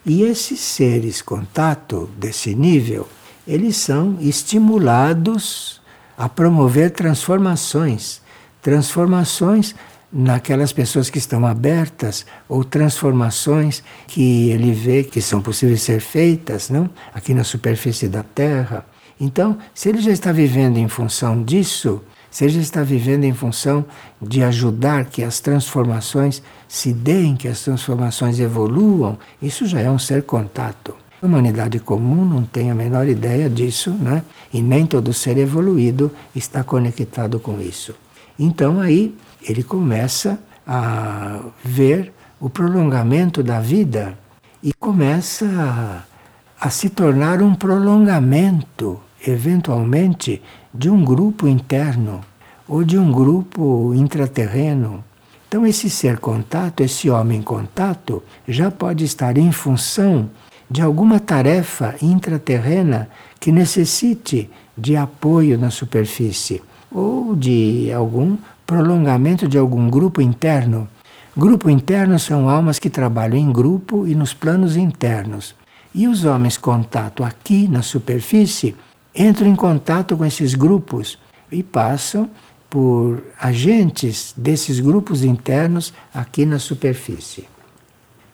[0.03, 3.07] E esses seres contato desse nível,
[3.47, 5.81] eles são estimulados
[6.17, 8.21] a promover transformações
[8.61, 9.75] transformações
[10.11, 16.69] naquelas pessoas que estão abertas ou transformações que ele vê que são possíveis ser feitas,
[16.69, 16.89] não?
[17.13, 18.85] Aqui na superfície da Terra.
[19.19, 23.33] Então, se ele já está vivendo em função disso, se ele já está vivendo em
[23.33, 23.85] função
[24.21, 29.99] de ajudar que as transformações se deem, que as transformações evoluam, isso já é um
[29.99, 31.00] ser contato.
[31.21, 34.23] A humanidade comum não tem a menor ideia disso, né?
[34.51, 37.93] E nem todo ser evoluído está conectado com isso.
[38.39, 39.15] Então aí
[39.47, 44.17] ele começa a ver o prolongamento da vida
[44.63, 50.41] e começa a, a se tornar um prolongamento, eventualmente,
[50.73, 52.21] de um grupo interno
[52.67, 55.03] ou de um grupo intraterreno.
[55.47, 60.29] Então, esse ser contato, esse homem contato, já pode estar em função
[60.71, 63.09] de alguma tarefa intraterrena
[63.41, 70.87] que necessite de apoio na superfície ou de algum prolongamento de algum grupo interno.
[71.35, 75.53] Grupo interno são almas que trabalham em grupo e nos planos internos.
[75.93, 78.73] E os homens contato aqui na superfície
[79.13, 81.19] entram em contato com esses grupos
[81.51, 82.29] e passam
[82.69, 87.45] por agentes desses grupos internos aqui na superfície.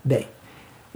[0.05, 0.27] Bem,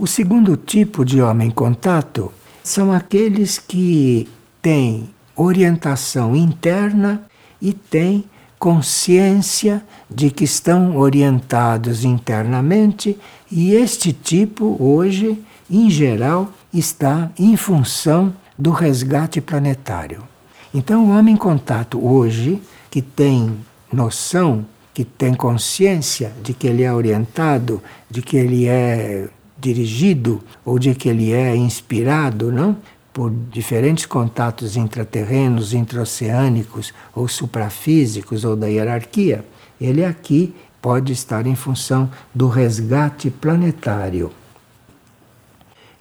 [0.01, 2.31] o segundo tipo de homem contato
[2.63, 4.27] são aqueles que
[4.59, 7.21] têm orientação interna
[7.61, 8.23] e têm
[8.57, 13.15] consciência de que estão orientados internamente,
[13.51, 15.37] e este tipo, hoje,
[15.69, 20.23] em geral, está em função do resgate planetário.
[20.73, 22.59] Então, o homem em contato hoje,
[22.89, 23.55] que tem
[23.93, 29.29] noção, que tem consciência de que ele é orientado, de que ele é
[29.61, 32.75] dirigido ou de que ele é inspirado, não?
[33.13, 39.45] por diferentes contatos intraterrenos, intraoceânicos ou suprafísicos ou da hierarquia,
[39.79, 44.31] ele aqui pode estar em função do resgate planetário.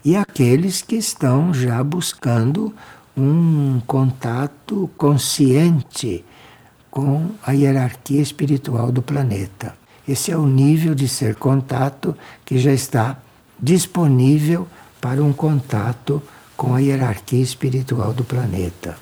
[0.05, 2.73] E aqueles que estão já buscando
[3.17, 6.25] um contato consciente
[6.91, 9.75] com a hierarquia espiritual do planeta.
[10.09, 13.19] Esse é o nível de ser contato que já está
[13.63, 14.67] disponível
[15.01, 16.23] para um contato
[16.57, 18.97] com a hierarquia espiritual do planeta.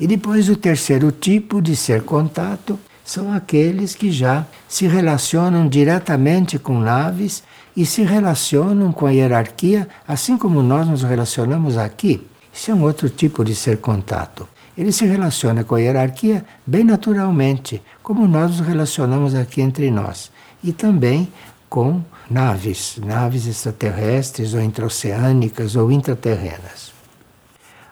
[0.00, 6.58] E depois o terceiro tipo de ser contato são aqueles que já se relacionam diretamente
[6.58, 7.42] com naves
[7.76, 12.26] e se relacionam com a hierarquia, assim como nós nos relacionamos aqui.
[12.52, 14.48] Isso é um outro tipo de ser contato.
[14.76, 20.30] Ele se relaciona com a hierarquia bem naturalmente, como nós nos relacionamos aqui entre nós.
[20.62, 21.28] E também
[21.68, 26.92] com naves, naves extraterrestres ou intraoceânicas ou intraterrenas.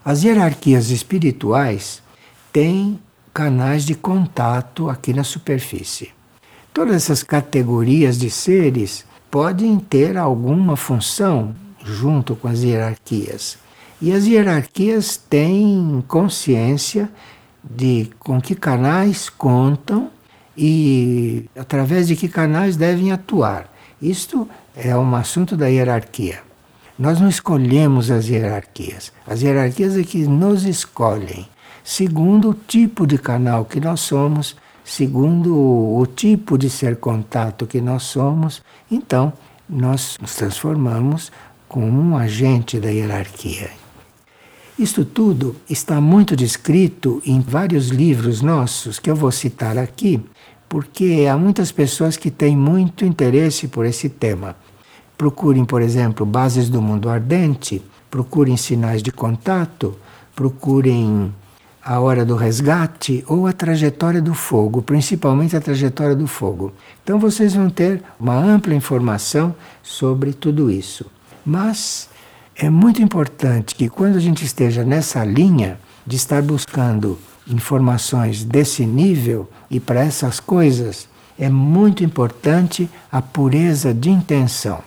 [0.04, 2.02] As hierarquias espirituais
[2.52, 3.00] têm
[3.34, 6.14] canais de contato aqui na superfície.
[6.72, 13.58] todas essas categorias de seres podem ter alguma função junto com as hierarquias.
[14.00, 17.10] E as hierarquias têm consciência
[17.64, 20.10] de com que canais contam
[20.56, 23.72] e através de que canais devem atuar.
[24.00, 26.40] Isto é um assunto da hierarquia.
[26.98, 29.12] Nós não escolhemos as hierarquias.
[29.26, 31.46] As hierarquias é que nos escolhem,
[31.84, 37.80] segundo o tipo de canal que nós somos, segundo o tipo de ser contato que
[37.80, 38.62] nós somos.
[38.90, 39.32] Então,
[39.68, 41.30] nós nos transformamos
[41.68, 43.70] como um agente da hierarquia.
[44.78, 50.20] Isto tudo está muito descrito em vários livros nossos que eu vou citar aqui,
[50.68, 54.56] porque há muitas pessoas que têm muito interesse por esse tema.
[55.16, 59.96] Procurem, por exemplo, Bases do Mundo Ardente, procurem Sinais de Contato,
[60.34, 61.32] procurem
[61.82, 66.72] A Hora do Resgate ou A Trajetória do Fogo, principalmente a Trajetória do Fogo.
[67.02, 71.06] Então vocês vão ter uma ampla informação sobre tudo isso.
[71.44, 72.10] Mas
[72.54, 78.84] é muito importante que quando a gente esteja nessa linha de estar buscando informações desse
[78.84, 84.80] nível e para essas coisas, é muito importante a pureza de intenção.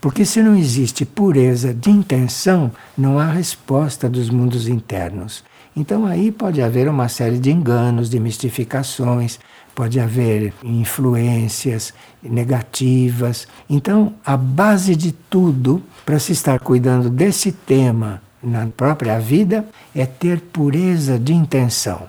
[0.00, 5.42] Porque se não existe pureza de intenção, não há resposta dos mundos internos.
[5.76, 9.38] Então aí pode haver uma série de enganos, de mistificações,
[9.74, 11.92] pode haver influências
[12.22, 13.48] negativas.
[13.68, 19.64] Então, a base de tudo para se estar cuidando desse tema na própria vida
[19.94, 22.02] é ter pureza de intenção.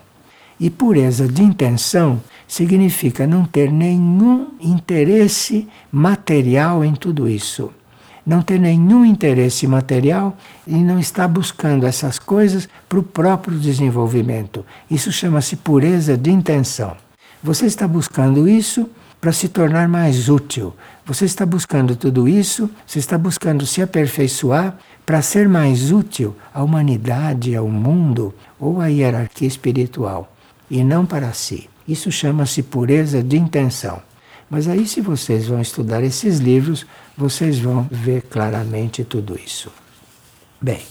[0.60, 7.72] E pureza de intenção significa não ter nenhum interesse material em tudo isso
[8.26, 14.66] não ter nenhum interesse material e não está buscando essas coisas para o próprio desenvolvimento.
[14.90, 16.98] Isso chama-se pureza de intenção.
[17.44, 18.90] Você está buscando isso
[19.22, 20.74] para se tornar mais útil.
[21.06, 24.76] Você está buscando tudo isso, você está buscando se aperfeiçoar
[25.06, 30.34] para ser mais útil à humanidade, ao mundo ou à hierarquia espiritual,
[30.70, 31.70] e não para si.
[31.88, 34.01] Isso chama-se pureza de intenção.
[34.49, 36.86] Mas aí, se vocês vão estudar esses livros,
[37.18, 39.72] vocês vão ver claramente tudo isso.
[40.60, 40.82] Bem,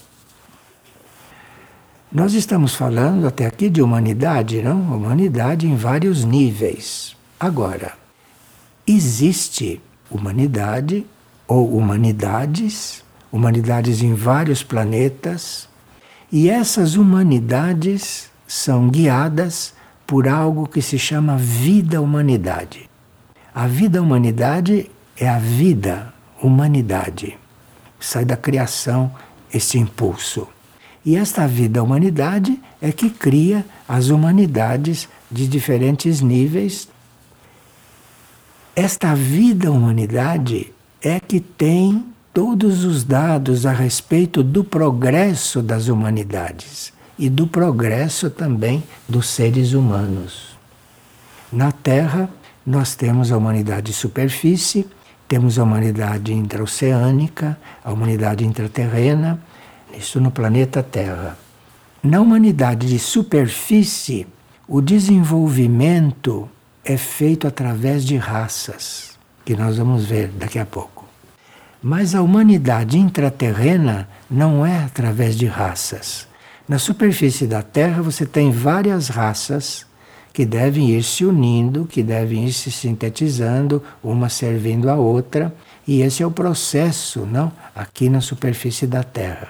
[2.11, 4.81] nós estamos falando até aqui de humanidade, não?
[4.81, 7.17] Humanidade em vários níveis.
[7.39, 7.93] Agora,
[8.87, 11.05] existe humanidade
[11.47, 13.04] ou humanidades,
[13.35, 15.69] humanidades em vários planetas,
[16.31, 19.75] e essas humanidades são guiadas
[20.07, 22.89] por algo que se chama vida-humanidade.
[23.53, 27.37] A vida-humanidade é a vida humanidade.
[27.99, 29.13] Sai da criação
[29.53, 30.47] este impulso.
[31.05, 36.89] E esta vida humanidade é que cria as humanidades de diferentes níveis.
[38.77, 40.73] Esta vida humanidade
[41.03, 48.29] é que tem todos os dados a respeito do progresso das humanidades e do progresso
[48.29, 50.59] também dos seres humanos.
[51.53, 52.29] Na Terra,
[52.67, 54.85] nós temos a humanidade de superfície,
[55.29, 59.39] temos a humanidade intraoceânica, a humanidade intraterrena,
[59.97, 61.39] isso no planeta Terra.
[62.03, 64.27] Na humanidade de superfície,
[64.67, 66.49] o desenvolvimento
[66.85, 71.04] é feito através de raças, que nós vamos ver daqui a pouco.
[71.87, 76.27] Mas a humanidade intraterrena não é através de raças.
[76.67, 79.85] Na superfície da Terra você tem várias raças
[80.33, 85.55] que devem ir se unindo, que devem ir se sintetizando, uma servindo a outra,
[85.87, 87.53] e esse é o processo, não?
[87.77, 89.49] Aqui na superfície da Terra.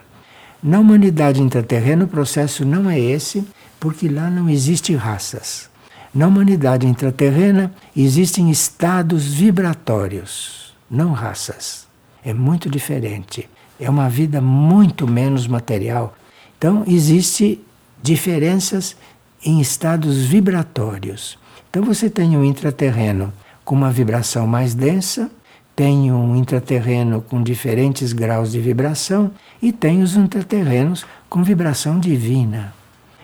[0.60, 3.46] Na humanidade intraterrena o processo não é esse,
[3.78, 5.70] porque lá não existe raças.
[6.12, 11.93] Na humanidade intraterrena existem estados vibratórios, não raças.
[12.24, 13.48] É muito diferente.
[13.78, 16.16] É uma vida muito menos material.
[16.56, 17.60] Então, existe
[18.02, 18.96] diferenças
[19.44, 21.38] em estados vibratórios.
[21.68, 23.32] Então você tem um intraterreno
[23.64, 25.30] com uma vibração mais densa,
[25.74, 32.72] tem um intraterreno com diferentes graus de vibração e tem os intraterrenos com vibração divina.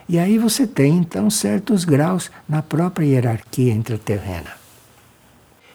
[0.08, 4.50] E aí você tem então certos graus na própria hierarquia intraterrena.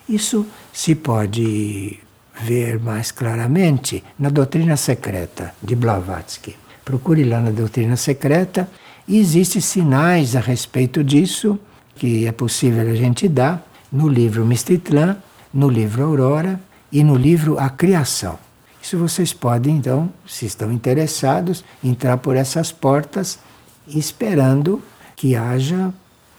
[0.07, 1.99] Isso se pode
[2.41, 6.55] ver mais claramente na doutrina secreta de Blavatsky.
[6.83, 8.69] Procure lá na doutrina secreta
[9.07, 11.59] e existem sinais a respeito disso
[11.95, 15.17] que é possível a gente dar no livro Mistitlan,
[15.53, 16.59] no livro Aurora
[16.91, 18.37] e no livro A Criação.
[18.81, 23.39] Isso vocês podem, então, se estão interessados, entrar por essas portas
[23.87, 24.81] esperando
[25.15, 25.93] que haja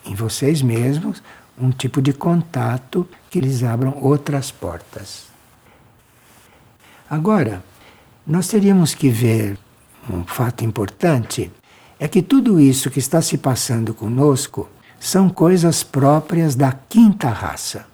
[0.04, 1.22] em vocês mesmos
[1.58, 5.35] um tipo de contato que lhes abram outras portas.
[7.08, 7.62] Agora,
[8.26, 9.56] nós teríamos que ver
[10.10, 11.50] um fato importante
[11.98, 17.86] é que tudo isso que está se passando conosco são coisas próprias da quinta raça.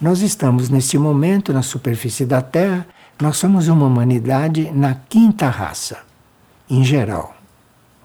[0.00, 2.86] Nós estamos neste momento na superfície da Terra,
[3.20, 5.98] nós somos uma humanidade na quinta raça,
[6.68, 7.36] em geral.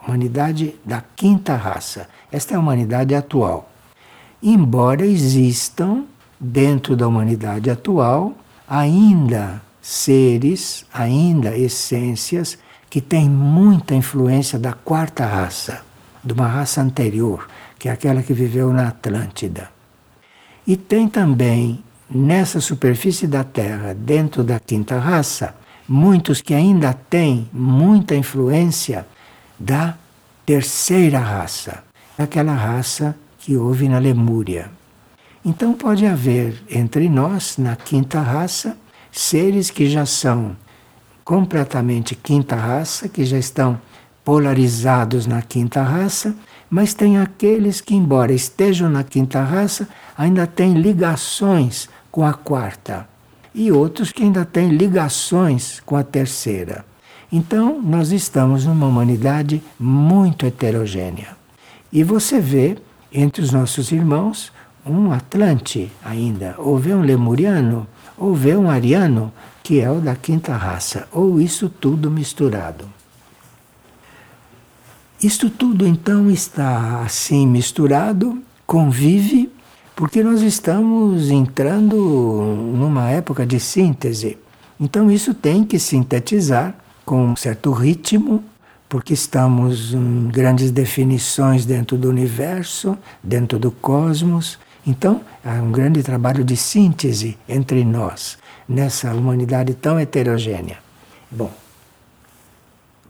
[0.05, 2.07] Humanidade da quinta raça.
[2.31, 3.69] Esta é a humanidade atual.
[4.41, 6.05] Embora existam,
[6.39, 8.33] dentro da humanidade atual,
[8.67, 12.57] ainda seres, ainda essências
[12.89, 15.81] que têm muita influência da quarta raça,
[16.21, 17.47] de uma raça anterior,
[17.79, 19.69] que é aquela que viveu na Atlântida.
[20.67, 25.55] E tem também nessa superfície da Terra, dentro da quinta raça,
[25.87, 29.07] muitos que ainda têm muita influência
[29.57, 29.95] da
[30.45, 31.81] terceira raça,
[32.17, 34.69] aquela raça que houve na Lemúria.
[35.45, 38.75] Então pode haver entre nós, na quinta raça,
[39.11, 40.55] seres que já são
[41.23, 43.79] completamente quinta raça, que já estão
[44.23, 46.35] polarizados na quinta raça,
[46.69, 49.87] mas tem aqueles que, embora estejam na quinta raça,
[50.17, 53.07] ainda têm ligações com a quarta,
[53.53, 56.85] e outros que ainda têm ligações com a terceira.
[57.31, 61.35] Então, nós estamos numa humanidade muito heterogênea.
[61.91, 62.77] E você vê
[63.11, 64.51] entre os nossos irmãos
[64.85, 67.87] um Atlante ainda, ou vê um Lemuriano,
[68.17, 72.85] ou vê um Ariano, que é o da quinta raça, ou isso tudo misturado.
[75.21, 79.51] Isto tudo então está assim misturado, convive,
[79.95, 84.37] porque nós estamos entrando numa época de síntese.
[84.79, 88.43] Então isso tem que sintetizar com um certo ritmo,
[88.87, 96.01] porque estamos em grandes definições dentro do universo, dentro do cosmos, então, há um grande
[96.01, 100.77] trabalho de síntese entre nós, nessa humanidade tão heterogênea.
[101.29, 101.51] Bom,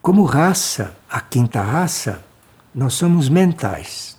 [0.02, 2.20] como raça, a quinta raça,
[2.74, 4.18] nós somos mentais.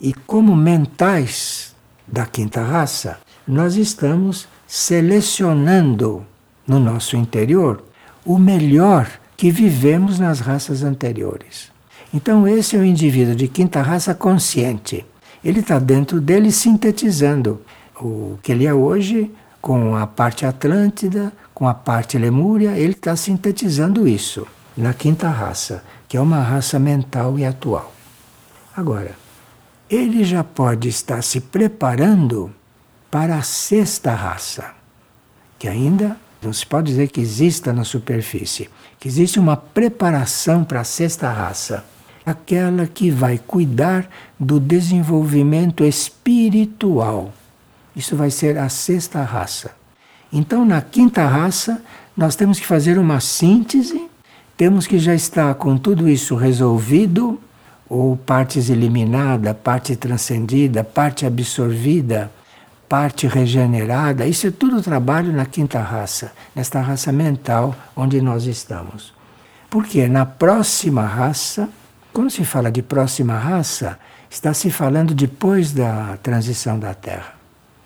[0.00, 1.74] E como mentais
[2.06, 3.18] da quinta raça,
[3.48, 6.24] nós estamos selecionando
[6.68, 7.82] no nosso interior
[8.24, 11.72] o melhor que vivemos nas raças anteriores.
[12.14, 15.04] Então, esse é o indivíduo de quinta raça consciente
[15.46, 17.62] ele está dentro dele sintetizando
[18.00, 19.30] o que ele é hoje
[19.62, 24.44] com a parte Atlântida, com a parte Lemúria, ele está sintetizando isso
[24.76, 27.92] na quinta raça, que é uma raça mental e atual.
[28.76, 29.12] Agora,
[29.88, 32.52] ele já pode estar se preparando
[33.08, 34.74] para a sexta raça,
[35.60, 38.68] que ainda não se pode dizer que exista na superfície,
[38.98, 41.84] que existe uma preparação para a sexta raça
[42.26, 44.08] aquela que vai cuidar
[44.38, 47.32] do desenvolvimento espiritual.
[47.94, 49.70] Isso vai ser a sexta raça.
[50.32, 51.80] Então, na quinta raça,
[52.16, 54.08] nós temos que fazer uma síntese,
[54.56, 57.40] temos que já estar com tudo isso resolvido,
[57.88, 62.32] ou partes eliminada, parte transcendida, parte absorvida,
[62.88, 64.26] parte regenerada.
[64.26, 69.14] Isso é tudo trabalho na quinta raça, nesta raça mental onde nós estamos.
[69.70, 71.68] Porque na próxima raça,
[72.16, 73.98] quando se fala de próxima raça,
[74.30, 77.34] está se falando depois da transição da Terra,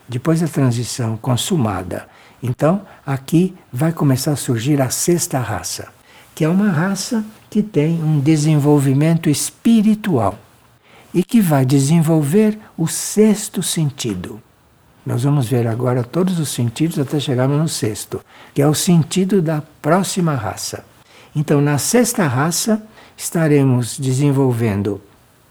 [0.08, 2.06] depois da transição consumada.
[2.40, 5.88] Então, aqui vai começar a surgir a sexta raça,
[6.32, 10.38] que é uma raça que tem um desenvolvimento espiritual
[11.12, 14.40] e que vai desenvolver o sexto sentido.
[15.04, 18.24] Nós vamos ver agora todos os sentidos até chegarmos no sexto,
[18.54, 20.84] que é o sentido da próxima raça.
[21.34, 22.80] Então, na sexta raça,
[23.20, 24.98] estaremos desenvolvendo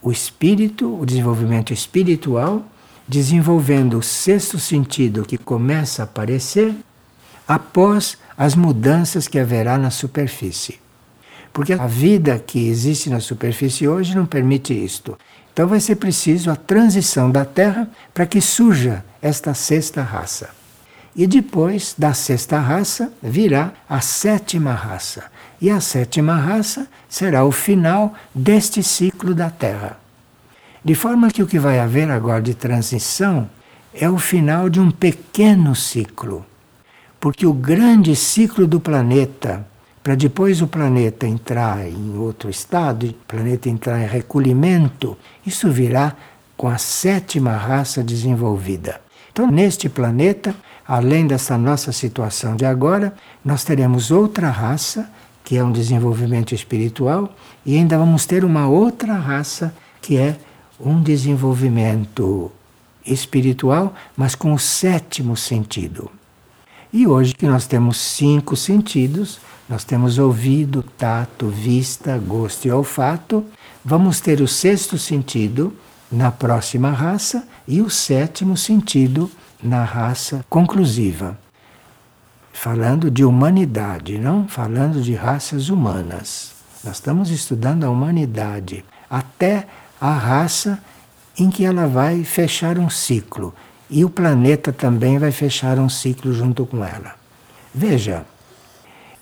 [0.01, 2.65] o espírito, o desenvolvimento espiritual,
[3.07, 6.74] desenvolvendo o sexto sentido que começa a aparecer
[7.47, 10.80] após as mudanças que haverá na superfície.
[11.53, 15.15] Porque a vida que existe na superfície hoje não permite isto.
[15.53, 20.49] Então vai ser preciso a transição da Terra para que surja esta sexta raça.
[21.15, 25.26] E depois da sexta raça virá a sétima raça.
[25.62, 29.99] E a sétima raça será o final deste ciclo da Terra.
[30.84, 33.49] De forma que o que vai haver agora de transição
[33.93, 36.45] é o final de um pequeno ciclo.
[37.20, 39.68] Porque o grande ciclo do planeta,
[40.01, 46.16] para depois o planeta entrar em outro estado, o planeta entrar em recolhimento, isso virá
[46.55, 49.01] com a sétima raça desenvolvida.
[49.32, 50.55] Então, neste planeta,
[50.88, 55.10] além dessa nossa situação de agora, nós teremos outra raça
[55.49, 57.35] que é um desenvolvimento espiritual,
[57.65, 60.37] e ainda vamos ter uma outra raça que é
[60.79, 62.51] um desenvolvimento
[63.03, 66.11] espiritual, mas com o sétimo sentido.
[66.93, 73.43] E hoje que nós temos cinco sentidos, nós temos ouvido, tato, vista, gosto e olfato,
[73.83, 75.73] vamos ter o sexto sentido
[76.11, 79.31] na próxima raça e o sétimo sentido
[79.63, 81.35] na raça conclusiva.
[82.62, 86.51] Falando de humanidade, não falando de raças humanas.
[86.84, 89.66] Nós estamos estudando a humanidade até
[89.99, 90.78] a raça
[91.38, 93.55] em que ela vai fechar um ciclo.
[93.89, 97.16] E o planeta também vai fechar um ciclo junto com ela.
[97.74, 98.26] Veja,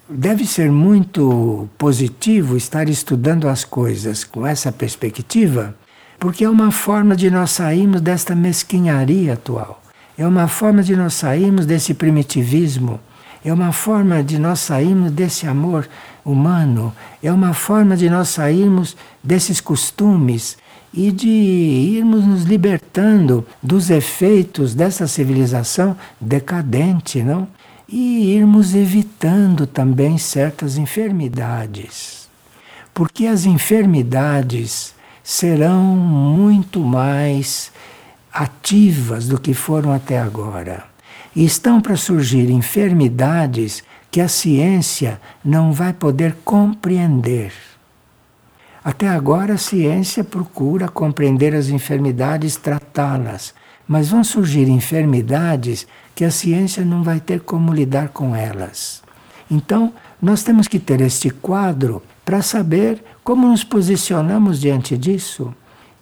[0.09, 5.75] deve ser muito positivo estar estudando as coisas com essa perspectiva,
[6.17, 9.79] porque é uma forma de nós sairmos desta mesquinharia atual.
[10.17, 12.99] É uma forma de nós sairmos desse primitivismo.
[13.43, 15.87] É uma forma de nós sairmos desse amor
[16.25, 16.93] humano.
[17.21, 20.57] É uma forma de nós sairmos desses costumes
[20.93, 27.47] e de irmos nos libertando dos efeitos dessa civilização decadente, não?
[27.87, 32.27] E irmos evitando também certas enfermidades.
[32.93, 37.71] Porque as enfermidades serão muito mais
[38.33, 40.85] ativas do que foram até agora.
[41.37, 47.53] E estão para surgir enfermidades que a ciência não vai poder compreender.
[48.83, 53.53] Até agora a ciência procura compreender as enfermidades, tratá-las,
[53.87, 55.85] mas vão surgir enfermidades
[56.15, 59.03] que a ciência não vai ter como lidar com elas.
[59.51, 65.53] Então, nós temos que ter este quadro para saber como nos posicionamos diante disso.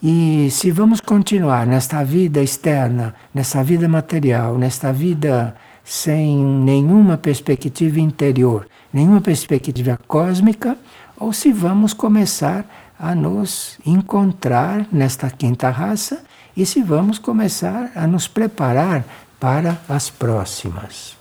[0.08, 8.00] E se vamos continuar nesta vida externa, nessa vida material, nesta vida sem nenhuma perspectiva
[8.00, 10.78] interior, nenhuma perspectiva cósmica,
[11.18, 16.24] ou se vamos começar a nos encontrar nesta quinta raça
[16.56, 19.04] e se vamos começar a nos preparar
[19.40, 21.18] para as próximas.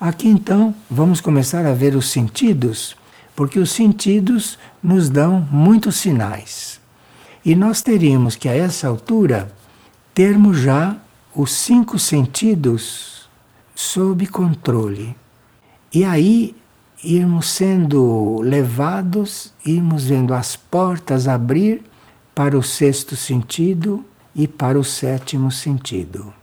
[0.00, 2.96] Aqui então vamos começar a ver os sentidos,
[3.34, 6.75] porque os sentidos nos dão muitos sinais.
[7.46, 9.48] E nós teríamos que a essa altura
[10.12, 10.96] termos já
[11.32, 13.28] os cinco sentidos
[13.72, 15.14] sob controle.
[15.94, 16.56] E aí
[17.04, 21.82] irmos sendo levados, irmos vendo as portas abrir
[22.34, 26.34] para o sexto sentido e para o sétimo sentido.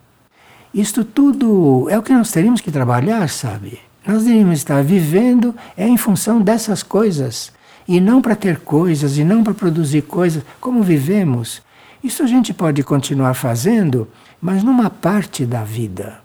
[0.74, 3.78] Isto tudo é o que nós teríamos que trabalhar, sabe?
[4.08, 7.52] Nós deveríamos estar vivendo é em função dessas coisas
[7.88, 11.62] e não para ter coisas e não para produzir coisas como vivemos.
[12.04, 14.08] Isso a gente pode continuar fazendo,
[14.42, 16.20] mas numa parte da vida.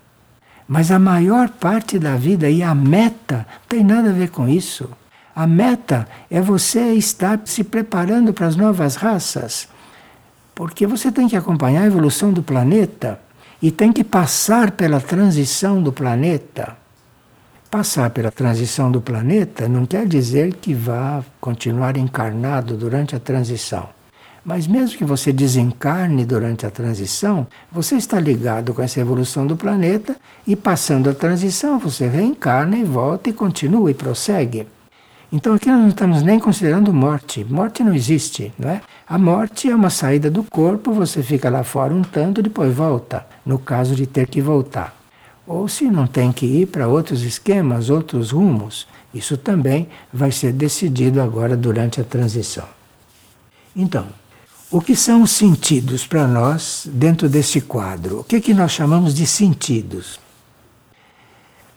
[0.67, 4.89] Mas a maior parte da vida e a meta tem nada a ver com isso.
[5.35, 9.67] A meta é você estar se preparando para as novas raças.
[10.53, 13.19] Porque você tem que acompanhar a evolução do planeta
[13.61, 16.78] e tem que passar pela transição do planeta.
[17.69, 23.87] Passar pela transição do planeta não quer dizer que vá continuar encarnado durante a transição.
[24.43, 29.55] Mas mesmo que você desencarne durante a transição, você está ligado com essa evolução do
[29.55, 30.15] planeta
[30.47, 34.67] e passando a transição, você reencarna e volta e continua e prossegue.
[35.31, 37.45] Então aqui nós não estamos nem considerando morte.
[37.47, 38.81] Morte não existe, não é?
[39.07, 43.27] A morte é uma saída do corpo, você fica lá fora um tanto, depois volta,
[43.45, 44.98] no caso de ter que voltar.
[45.49, 50.53] Ou se não tem que ir para outros esquemas, outros rumos, isso também vai ser
[50.53, 52.67] decidido agora durante a transição.
[53.75, 54.05] Então,
[54.69, 58.19] o que são os sentidos para nós dentro desse quadro?
[58.19, 60.19] O que, é que nós chamamos de sentidos?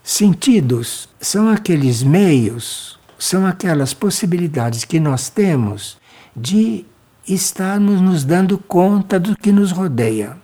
[0.05, 5.97] Sentidos são aqueles meios, são aquelas possibilidades que nós temos
[6.37, 6.85] de
[7.27, 10.42] estarmos nos dando conta do que nos rodeia.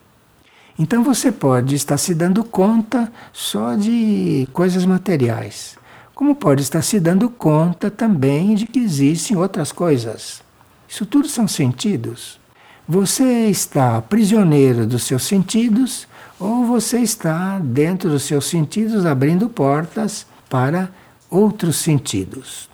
[0.79, 5.76] Então você pode estar se dando conta só de coisas materiais,
[6.14, 10.41] como pode estar se dando conta também de que existem outras coisas.
[10.89, 12.39] Isso tudo são sentidos.
[12.87, 16.07] Você está prisioneiro dos seus sentidos
[16.39, 20.91] ou você está dentro dos seus sentidos abrindo portas para
[21.29, 22.68] outros sentidos.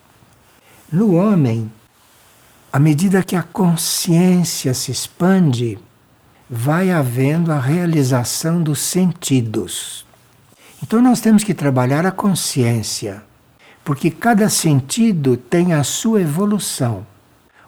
[0.93, 1.73] No homem,
[2.71, 5.79] à medida que a consciência se expande,
[6.49, 10.05] vai havendo a realização dos sentidos.
[10.83, 13.23] Então nós temos que trabalhar a consciência,
[13.85, 17.07] porque cada sentido tem a sua evolução.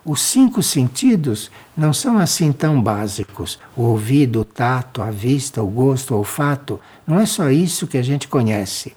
[0.04, 3.58] Os cinco sentidos não são assim tão básicos.
[3.74, 7.98] O ouvido, o tato, a vista, o gosto, o olfato, não é só isso que
[7.98, 8.94] a gente conhece.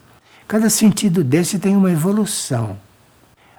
[0.47, 2.77] Cada sentido desse tem uma evolução.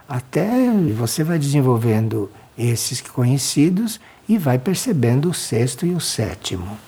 [0.08, 3.98] Até você vai desenvolvendo esses conhecidos
[4.31, 6.78] e vai percebendo o sexto e o sétimo.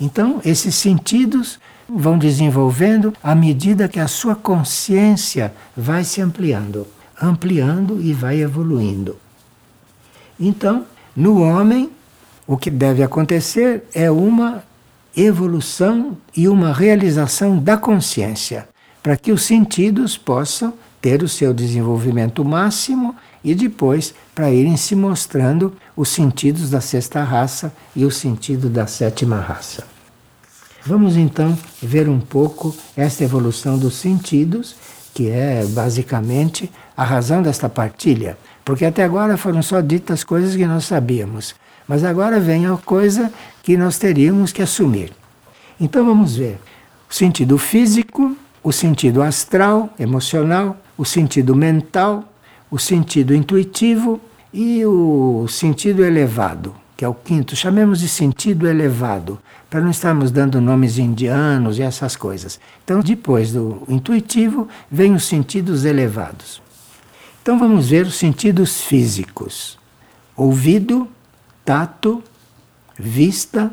[0.00, 6.86] Então, esses sentidos vão desenvolvendo à medida que a sua consciência vai se ampliando,
[7.20, 9.18] ampliando e vai evoluindo.
[10.40, 11.90] Então, no homem,
[12.46, 14.64] o que deve acontecer é uma
[15.14, 18.66] evolução e uma realização da consciência,
[19.02, 20.72] para que os sentidos possam
[21.02, 27.24] ter o seu desenvolvimento máximo e depois para irem se mostrando os sentidos da sexta
[27.24, 29.84] raça e o sentido da sétima raça.
[30.84, 34.76] Vamos então ver um pouco esta evolução dos sentidos,
[35.14, 40.66] que é basicamente a razão desta partilha, porque até agora foram só ditas coisas que
[40.66, 41.54] nós sabíamos,
[41.88, 43.32] mas agora vem a coisa
[43.62, 45.12] que nós teríamos que assumir.
[45.80, 46.58] Então vamos ver
[47.10, 52.24] o sentido físico, o sentido astral, emocional, o sentido mental,
[52.70, 54.20] o sentido intuitivo
[54.52, 57.54] e o sentido elevado, que é o quinto.
[57.54, 59.38] Chamemos de sentido elevado,
[59.68, 62.58] para não estarmos dando nomes indianos e essas coisas.
[62.84, 66.62] Então, depois do intuitivo, vem os sentidos elevados.
[67.42, 69.78] Então, vamos ver os sentidos físicos:
[70.36, 71.08] ouvido,
[71.64, 72.22] tato,
[72.98, 73.72] vista,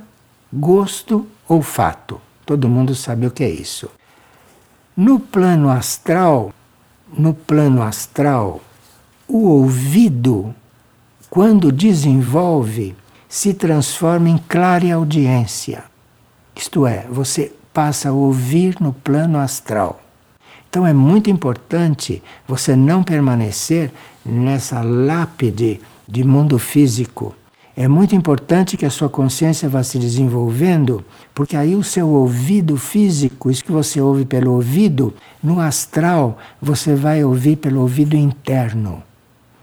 [0.52, 2.20] gosto, olfato.
[2.46, 3.90] Todo mundo sabe o que é isso.
[4.96, 6.54] No plano astral,
[7.18, 8.62] no plano astral,
[9.28, 10.54] o ouvido,
[11.34, 12.96] quando desenvolve,
[13.28, 15.84] se transforma em clareaudiência.
[16.56, 20.00] Isto é, você passa a ouvir no plano astral.
[20.70, 23.92] Então é muito importante você não permanecer
[24.24, 27.34] nessa lápide de mundo físico
[27.76, 31.04] é muito importante que a sua consciência vá se desenvolvendo,
[31.34, 35.12] porque aí o seu ouvido físico, isso que você ouve pelo ouvido,
[35.42, 39.02] no astral você vai ouvir pelo ouvido interno.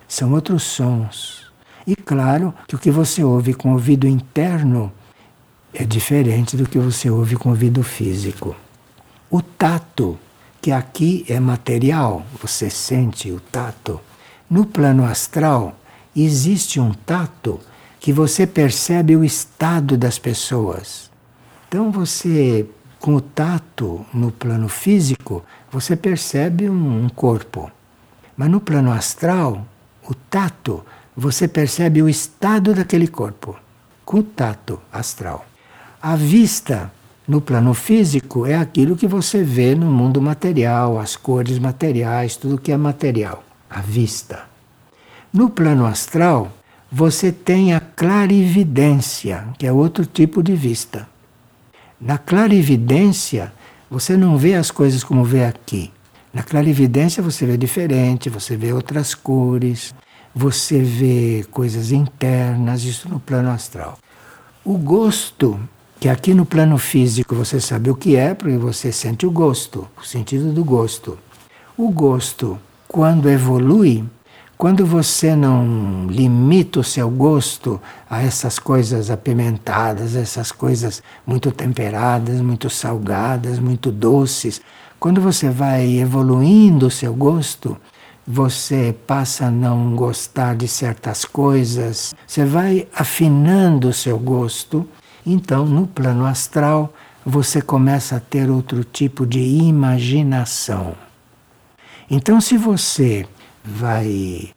[0.08, 1.39] São outros sons.
[1.90, 4.92] E claro que o que você ouve com o ouvido interno
[5.74, 8.54] é diferente do que você ouve com o ouvido físico.
[9.28, 10.16] O tato,
[10.62, 14.00] que aqui é material, você sente o tato.
[14.48, 15.76] No plano astral
[16.14, 17.58] existe um tato
[17.98, 21.10] que você percebe o estado das pessoas.
[21.66, 22.68] Então você,
[23.00, 27.68] com o tato no plano físico, você percebe um, corpo.
[28.36, 29.66] Mas no plano astral,
[30.08, 30.84] o tato,
[31.20, 33.54] você percebe o estado daquele corpo,
[34.06, 35.44] com o tato astral.
[36.00, 36.90] A vista
[37.28, 42.56] no plano físico é aquilo que você vê no mundo material, as cores materiais, tudo
[42.56, 44.44] que é material, a vista.
[45.30, 46.50] No plano astral,
[46.90, 51.06] você tem a clarividência, que é outro tipo de vista.
[52.00, 53.52] Na clarividência,
[53.90, 55.92] você não vê as coisas como vê aqui.
[56.32, 59.94] Na clarividência você vê diferente, você vê outras cores,
[60.40, 63.98] você vê coisas internas, isso no plano astral.
[64.64, 65.60] O gosto,
[66.00, 69.86] que aqui no plano físico você sabe o que é, porque você sente o gosto,
[70.00, 71.18] o sentido do gosto.
[71.76, 74.02] O gosto, quando evolui,
[74.56, 77.78] quando você não limita o seu gosto
[78.08, 84.62] a essas coisas apimentadas, essas coisas muito temperadas, muito salgadas, muito doces,
[84.98, 87.76] quando você vai evoluindo o seu gosto,
[88.32, 94.88] você passa a não gostar de certas coisas, você vai afinando o seu gosto,
[95.26, 96.94] então no plano astral
[97.26, 100.94] você começa a ter outro tipo de imaginação.
[102.08, 103.26] Então, se você
[103.64, 104.50] vai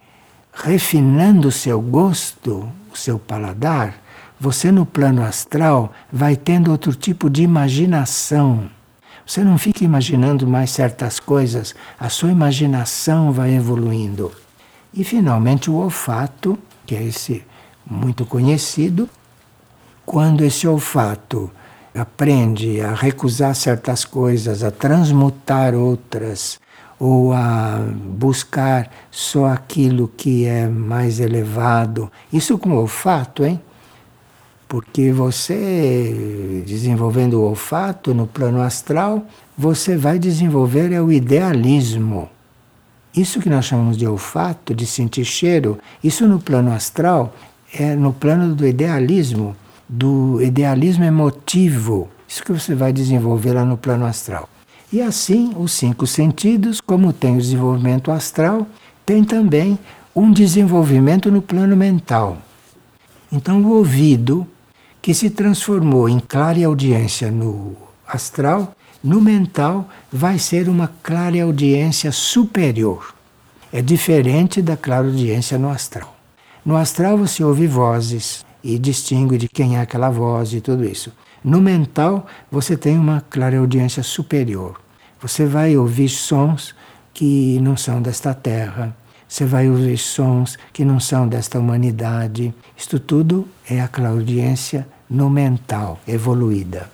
[0.53, 3.95] refinando o seu gosto, o seu paladar,
[4.39, 8.69] você no plano astral vai tendo outro tipo de imaginação.
[9.25, 14.31] Você não fica imaginando mais certas coisas, a sua imaginação vai evoluindo.
[14.93, 17.43] E finalmente o olfato, que é esse
[17.85, 19.09] muito conhecido,
[20.05, 21.49] quando esse olfato
[21.95, 26.59] aprende a recusar certas coisas, a transmutar outras,
[26.99, 32.11] ou a buscar só aquilo que é mais elevado.
[32.31, 33.61] Isso com olfato, hein?
[34.73, 39.23] Porque você, desenvolvendo o olfato no plano astral,
[39.55, 42.27] você vai desenvolver é o idealismo.
[43.15, 47.35] Isso que nós chamamos de olfato, de sentir cheiro, isso no plano astral
[47.71, 49.55] é no plano do idealismo,
[49.87, 52.09] do idealismo emotivo.
[52.27, 54.49] Isso que você vai desenvolver lá no plano astral.
[54.91, 58.65] E assim, os cinco sentidos, como tem o desenvolvimento astral,
[59.05, 59.77] tem também
[60.15, 62.39] um desenvolvimento no plano mental.
[63.31, 64.47] Então, o ouvido,
[65.03, 67.75] que se transformou em clara audiência no
[68.07, 68.73] astral,
[69.03, 73.13] no mental vai ser uma clara audiência superior.
[73.73, 76.15] É diferente da clara audiência no astral.
[76.65, 81.11] No astral você ouve vozes e distingue de quem é aquela voz e tudo isso.
[81.43, 84.79] No mental você tem uma clareaudiência superior.
[85.21, 86.73] Você vai ouvir sons
[87.13, 88.95] que não são desta terra.
[89.27, 92.53] Você vai ouvir sons que não são desta humanidade.
[92.77, 96.89] Isto tudo é a clareaudiência no mental, evoluída.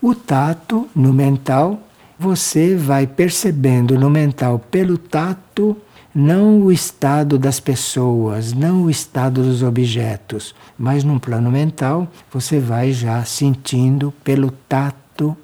[0.00, 1.80] O tato no mental,
[2.18, 5.76] você vai percebendo no mental pelo tato
[6.14, 12.60] não o estado das pessoas, não o estado dos objetos, mas num plano mental você
[12.60, 15.34] vai já sentindo pelo tato,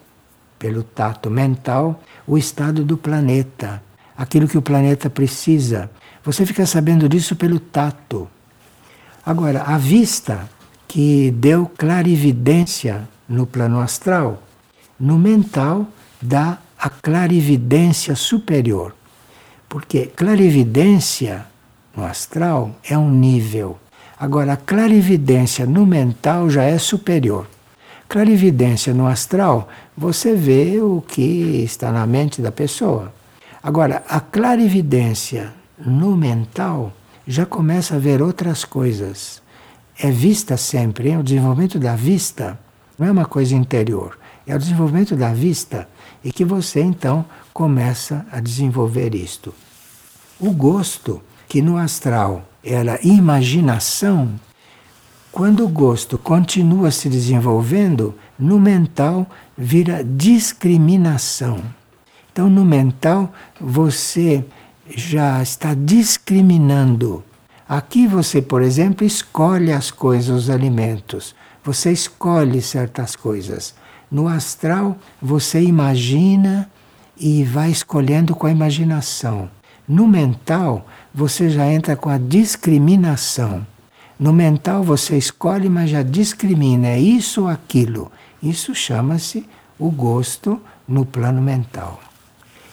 [0.58, 3.82] pelo tato mental, o estado do planeta,
[4.16, 5.90] aquilo que o planeta precisa.
[6.22, 8.28] Você fica sabendo disso pelo tato.
[9.24, 10.50] Agora, a vista
[10.88, 14.42] que deu clarividência no plano astral,
[14.98, 15.86] no mental
[16.20, 18.94] dá a clarividência superior.
[19.68, 21.46] Porque clarividência
[21.94, 23.78] no astral é um nível.
[24.18, 27.46] Agora, a clarividência no mental já é superior.
[28.08, 33.12] Clarividência no astral, você vê o que está na mente da pessoa.
[33.62, 36.92] Agora, a clarividência no mental
[37.26, 39.42] já começa a ver outras coisas.
[40.00, 41.18] É vista sempre, hein?
[41.18, 42.58] o desenvolvimento da vista
[42.98, 45.88] não é uma coisa interior, é o desenvolvimento da vista
[46.22, 49.54] e que você então começa a desenvolver isto.
[50.38, 54.38] O gosto, que no astral era imaginação,
[55.32, 59.26] quando o gosto continua se desenvolvendo, no mental
[59.56, 61.62] vira discriminação.
[62.32, 64.44] Então, no mental, você
[64.88, 67.24] já está discriminando.
[67.68, 71.34] Aqui você, por exemplo, escolhe as coisas, os alimentos.
[71.62, 73.74] Você escolhe certas coisas.
[74.10, 76.70] No astral, você imagina
[77.14, 79.50] e vai escolhendo com a imaginação.
[79.86, 83.66] No mental, você já entra com a discriminação.
[84.18, 88.10] No mental, você escolhe, mas já discrimina, é isso ou aquilo.
[88.42, 89.46] Isso chama-se
[89.78, 92.00] o gosto no plano mental.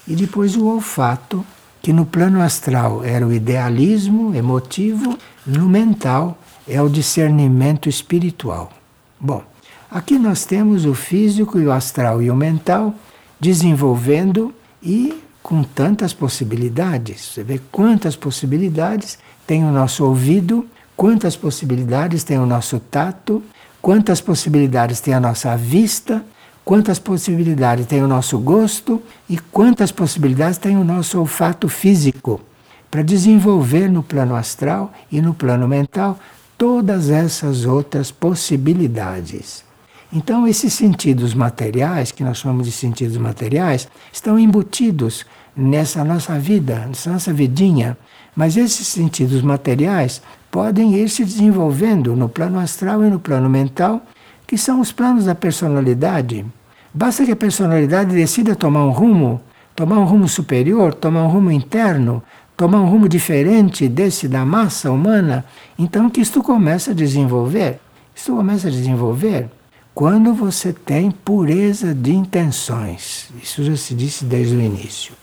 [0.07, 1.45] E depois o olfato,
[1.85, 6.35] que no plano astral era o idealismo emotivo, no mental
[6.67, 8.71] é o discernimento espiritual.
[9.19, 9.43] Bom,
[9.91, 12.93] Aqui nós temos o físico e o astral e o mental
[13.39, 17.21] desenvolvendo e com tantas possibilidades.
[17.21, 20.67] Você vê quantas possibilidades tem o nosso ouvido,
[20.97, 23.43] quantas possibilidades tem o nosso tato,
[23.79, 26.25] quantas possibilidades tem a nossa vista,
[26.65, 32.41] quantas possibilidades tem o nosso gosto e quantas possibilidades tem o nosso olfato físico
[32.89, 36.19] para desenvolver no plano astral e no plano mental
[36.57, 39.63] todas essas outras possibilidades.
[40.11, 46.85] Então, esses sentidos materiais, que nós chamamos de sentidos materiais, estão embutidos nessa nossa vida,
[46.87, 47.97] nessa nossa vidinha.
[48.35, 54.01] Mas esses sentidos materiais podem ir se desenvolvendo no plano astral e no plano mental,
[54.47, 56.45] que são os planos da personalidade.
[56.93, 59.41] Basta que a personalidade decida tomar um rumo,
[59.75, 62.23] tomar um rumo superior, tomar um rumo interno,
[62.55, 65.45] tomar um rumo diferente desse da massa humana,
[65.77, 67.79] então que isto começa a desenvolver.
[68.15, 69.49] Isto começa a desenvolver
[69.93, 73.29] quando você tem pureza de intenções.
[73.41, 75.13] Isso já se disse desde o início.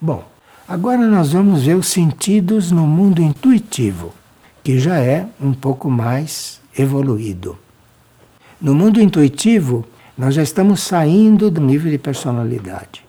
[0.00, 0.24] Bom,
[0.66, 4.14] agora nós vamos ver os sentidos no mundo intuitivo,
[4.64, 7.58] que já é um pouco mais evoluído.
[8.60, 9.84] No mundo intuitivo,
[10.16, 13.04] nós já estamos saindo do nível de personalidade.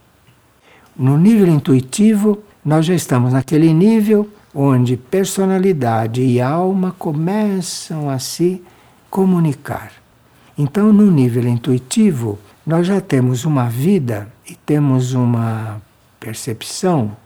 [0.96, 8.62] No nível intuitivo, nós já estamos naquele nível onde personalidade e alma começam a se
[9.10, 9.92] comunicar.
[10.56, 15.82] Então, no nível intuitivo, nós já temos uma vida e temos uma
[16.20, 17.18] percepção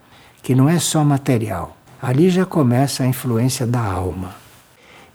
[0.41, 1.75] que não é só material.
[2.01, 4.33] Ali já começa a influência da alma.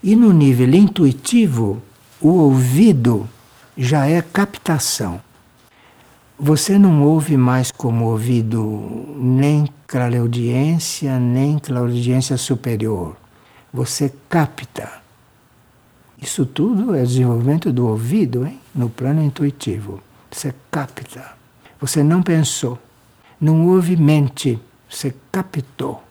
[0.03, 1.81] E no nível intuitivo,
[2.21, 3.27] o ouvido
[3.77, 5.21] já é captação.
[6.37, 13.15] Você não ouve mais como ouvido nem clareaudiência, nem clareaudiência superior.
[13.73, 14.89] Você capta.
[16.21, 18.59] Isso tudo é desenvolvimento do ouvido, hein?
[18.75, 20.01] no plano intuitivo.
[20.29, 21.33] Você capta.
[21.79, 22.77] Você não pensou,
[23.39, 24.59] não houve mente,
[24.89, 26.03] você captou.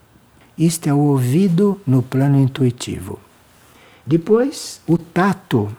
[0.57, 3.21] Isto é o ouvido no plano intuitivo.
[4.07, 5.71] Depois, o tato.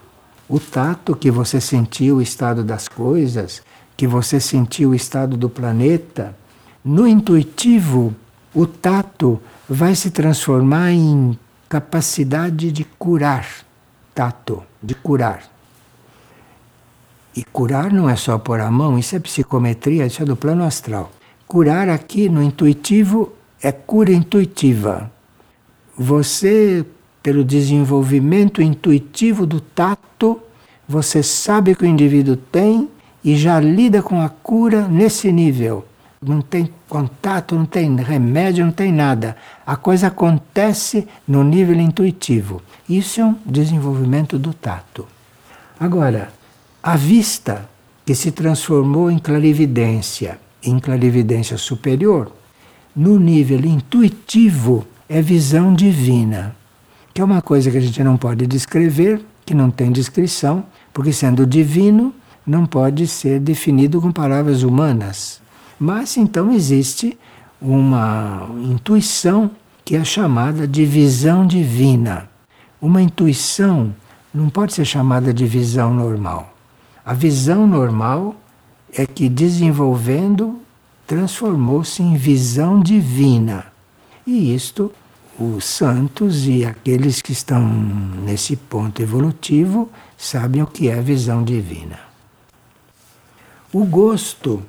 [0.50, 3.62] O tato que você sentiu o estado das coisas,
[3.96, 6.36] que você sentiu o estado do planeta.
[6.84, 8.14] No intuitivo,
[8.52, 11.38] o tato vai se transformar em
[11.68, 13.46] capacidade de curar
[14.20, 15.42] tato, de curar.
[17.34, 20.62] E curar não é só pôr a mão, isso é psicometria, isso é do plano
[20.62, 21.10] astral.
[21.46, 23.32] Curar aqui no intuitivo
[23.62, 25.10] é cura intuitiva.
[25.96, 26.84] Você
[27.22, 30.40] pelo desenvolvimento intuitivo do tato,
[30.88, 32.88] você sabe que o indivíduo tem
[33.22, 35.84] e já lida com a cura nesse nível.
[36.22, 39.36] Não tem contato, não tem remédio, não tem nada.
[39.66, 42.60] A coisa acontece no nível intuitivo.
[42.88, 45.06] Isso é um desenvolvimento do tato.
[45.78, 46.32] Agora,
[46.82, 47.68] a vista
[48.04, 52.32] que se transformou em clarividência, em clarividência superior,
[52.94, 56.56] no nível intuitivo é visão divina,
[57.20, 61.12] que é uma coisa que a gente não pode descrever, que não tem descrição, porque
[61.12, 62.14] sendo divino
[62.46, 65.38] não pode ser definido com palavras humanas.
[65.78, 67.18] Mas então existe
[67.60, 69.50] uma intuição
[69.84, 72.26] que é chamada de visão divina.
[72.80, 73.94] Uma intuição
[74.32, 76.54] não pode ser chamada de visão normal.
[77.04, 78.34] A visão normal
[78.94, 80.58] é que desenvolvendo
[81.06, 83.66] transformou-se em visão divina.
[84.26, 84.90] E isto
[85.40, 91.98] os santos e aqueles que estão nesse ponto evolutivo sabem o que é visão divina.
[93.72, 94.62] O gosto,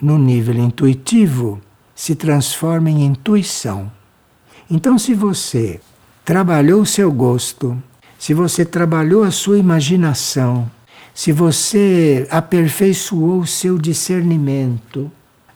[0.00, 1.58] no nível intuitivo,
[1.94, 3.90] se transforma em intuição.
[4.70, 5.80] Então, se você
[6.22, 7.82] trabalhou o seu gosto,
[8.18, 10.70] se você trabalhou a sua imaginação,
[11.14, 15.10] se você aperfeiçoou o seu discernimento,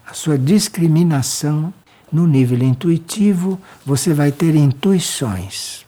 [0.06, 1.72] a sua discriminação,
[2.12, 5.86] no nível intuitivo, você vai ter intuições.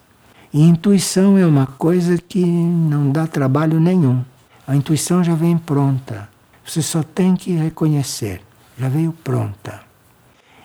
[0.53, 4.25] E intuição é uma coisa que não dá trabalho nenhum.
[4.67, 6.29] A intuição já vem pronta.
[6.65, 8.41] Você só tem que reconhecer.
[8.79, 9.83] Já veio pronta.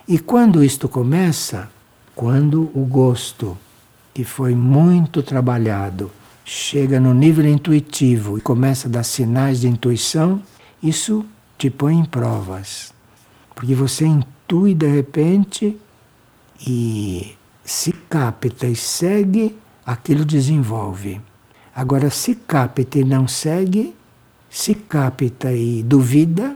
[0.08, 1.70] E quando isto começa?
[2.16, 3.58] Quando o gosto,
[4.14, 6.12] que foi muito trabalhado,
[6.46, 10.42] chega no nível intuitivo e começa a dar sinais de intuição,
[10.82, 11.26] isso
[11.58, 12.94] te põe em provas.
[13.54, 14.06] Porque você
[14.50, 15.78] intui de repente
[16.66, 21.22] e se capta e segue, aquilo desenvolve.
[21.76, 23.96] Agora, se capta e não segue,
[24.50, 26.56] se capta e duvida,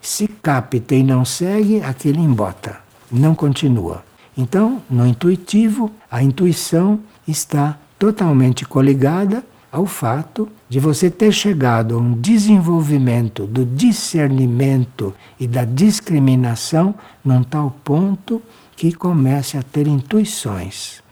[0.00, 2.80] se capta e não segue, aquele embota,
[3.12, 4.02] não continua.
[4.36, 11.98] Então, no intuitivo, a intuição está totalmente coligada ao fato de você ter chegado a
[11.98, 16.94] um desenvolvimento do discernimento e da discriminação
[17.24, 18.40] num tal ponto
[18.76, 21.02] que comece a ter intuições.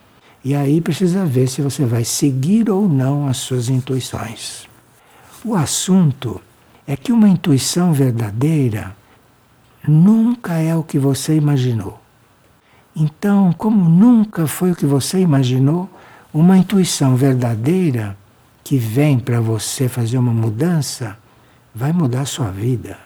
[0.44, 4.68] E aí precisa ver se você vai seguir ou não as suas intuições.
[5.44, 6.40] O assunto
[6.86, 8.94] é que uma intuição verdadeira
[9.88, 12.00] nunca é o que você imaginou.
[12.94, 15.90] Então, como nunca foi o que você imaginou,
[16.32, 18.21] uma intuição verdadeira
[18.64, 21.16] que vem para você fazer uma mudança,
[21.74, 22.98] vai mudar a sua vida.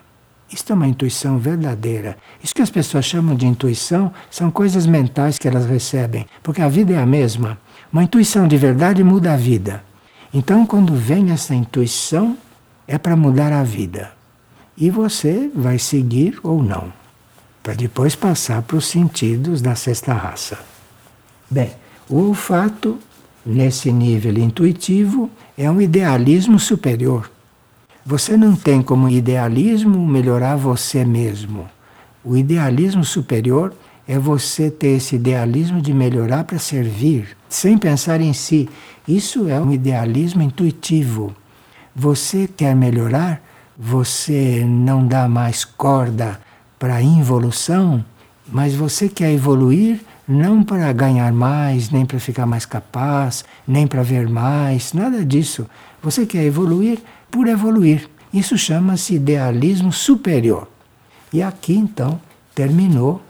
[0.50, 2.16] Isto é uma intuição verdadeira.
[2.42, 6.68] Isso que as pessoas chamam de intuição são coisas mentais que elas recebem, porque a
[6.68, 7.59] vida é a mesma.
[7.92, 9.82] Uma intuição de verdade muda a vida.
[10.32, 12.36] Então, quando vem essa intuição,
[12.86, 14.12] é para mudar a vida.
[14.76, 16.92] E você vai seguir ou não,
[17.62, 20.59] para depois passar para os sentidos da sexta raça.
[21.50, 21.72] Bem,
[22.09, 22.98] o olfato
[23.47, 27.30] nesse nível intuitivo é um idealismo superior.
[28.05, 31.66] Você não tem como idealismo melhorar você mesmo.
[32.24, 33.72] O idealismo superior
[34.07, 38.68] é você ter esse idealismo de melhorar para servir, sem pensar em si.
[39.07, 41.34] Isso é um idealismo intuitivo.
[41.94, 43.40] Você quer melhorar,
[43.76, 46.40] você não dá mais corda
[46.78, 48.05] para a involução,
[48.49, 54.03] mas você quer evoluir não para ganhar mais, nem para ficar mais capaz, nem para
[54.03, 55.66] ver mais, nada disso.
[56.03, 56.99] Você quer evoluir
[57.31, 58.09] por evoluir.
[58.33, 60.68] Isso chama-se idealismo superior.
[61.33, 62.20] E aqui então
[62.55, 63.22] terminou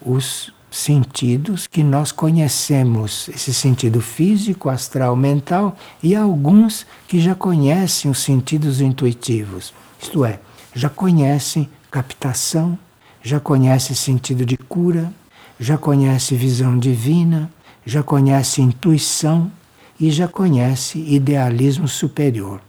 [0.00, 8.10] os sentidos que nós conhecemos, esse sentido físico, astral, mental, e alguns que já conhecem
[8.10, 9.72] os sentidos intuitivos.
[10.00, 10.38] Isto é,
[10.74, 12.78] já conhecem captação,
[13.22, 15.10] já conhecem sentido de cura,
[15.58, 17.50] já conhece visão divina,
[17.84, 19.50] já conhece intuição
[19.98, 22.60] e já conhece idealismo superior.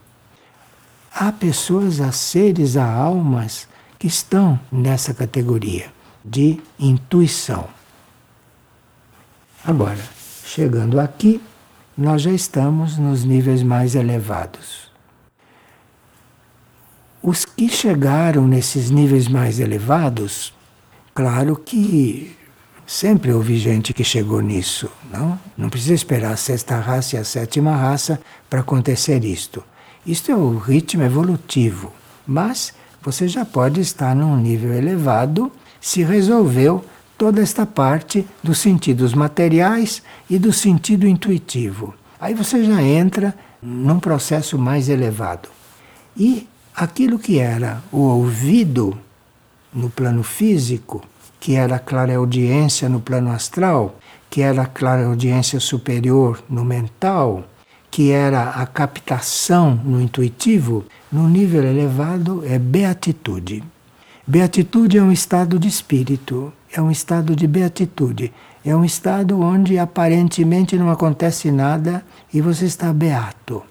[1.12, 3.68] Há pessoas, há seres, há almas
[3.98, 5.92] que estão nessa categoria
[6.24, 7.66] de intuição.
[9.64, 9.98] Agora,
[10.44, 11.40] chegando aqui,
[11.96, 14.88] nós já estamos nos níveis mais elevados.
[17.20, 20.54] Os que chegaram nesses níveis mais elevados,
[21.12, 22.37] claro que
[22.88, 25.38] Sempre houve gente que chegou nisso, não?
[25.58, 28.18] Não precisa esperar a sexta raça e a sétima raça
[28.48, 29.62] para acontecer isto.
[30.06, 31.92] Isto é o ritmo evolutivo,
[32.26, 32.72] mas
[33.02, 36.82] você já pode estar num nível elevado se resolveu
[37.18, 41.94] toda esta parte dos sentidos materiais e do sentido intuitivo.
[42.18, 45.50] Aí você já entra num processo mais elevado.
[46.16, 48.98] E aquilo que era o ouvido
[49.74, 51.04] no plano físico,
[51.40, 53.98] que era a clareaudiência no plano astral,
[54.30, 57.44] que era a clareaudiência superior no mental,
[57.90, 63.62] que era a captação no intuitivo, no nível elevado é beatitude.
[64.26, 68.32] Beatitude é um estado de espírito, é um estado de beatitude,
[68.64, 73.62] é um estado onde aparentemente não acontece nada e você está beato.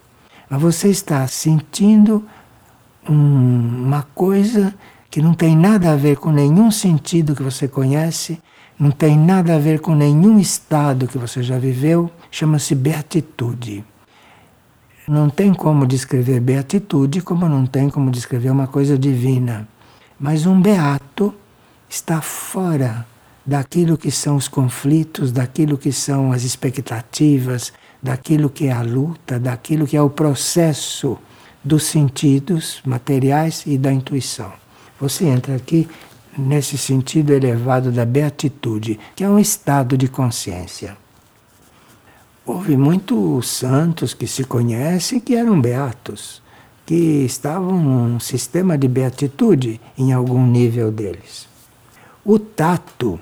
[0.49, 2.25] Mas você está sentindo
[3.07, 4.73] um, uma coisa
[5.09, 8.39] que não tem nada a ver com nenhum sentido que você conhece,
[8.79, 13.83] não tem nada a ver com nenhum estado que você já viveu, chama-se beatitude.
[15.07, 19.67] Não tem como descrever beatitude como não tem como descrever uma coisa divina.
[20.19, 21.33] Mas um beato
[21.89, 23.05] está fora
[23.45, 27.71] daquilo que são os conflitos, daquilo que são as expectativas,
[28.03, 31.17] daquilo que é a luta, daquilo que é o processo
[31.63, 34.51] dos sentidos materiais e da intuição.
[34.99, 35.87] Você entra aqui
[36.37, 40.97] nesse sentido elevado da beatitude, que é um estado de consciência.
[42.45, 46.41] Houve muitos santos que se conhecem que eram beatos,
[46.85, 46.95] que
[47.25, 51.47] estavam num sistema de beatitude em algum nível deles.
[52.23, 53.19] O tato,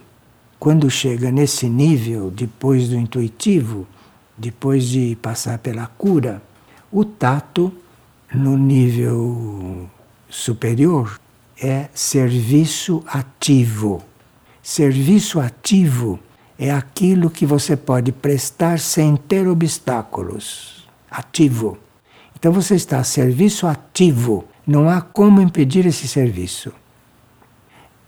[0.59, 3.87] quando chega nesse nível, depois do intuitivo,
[4.37, 6.41] depois de passar pela cura,
[6.91, 7.73] o tato,
[8.33, 9.89] no nível
[10.29, 11.19] superior,
[11.61, 14.03] é serviço ativo.
[14.61, 16.19] Serviço ativo
[16.57, 20.87] é aquilo que você pode prestar sem ter obstáculos.
[21.09, 21.77] Ativo.
[22.37, 24.45] Então você está a serviço ativo.
[24.65, 26.71] Não há como impedir esse serviço.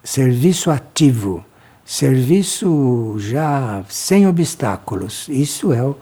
[0.03, 1.43] Serviço ativo.
[1.85, 5.27] Serviço já sem obstáculos.
[5.29, 5.95] Isso é o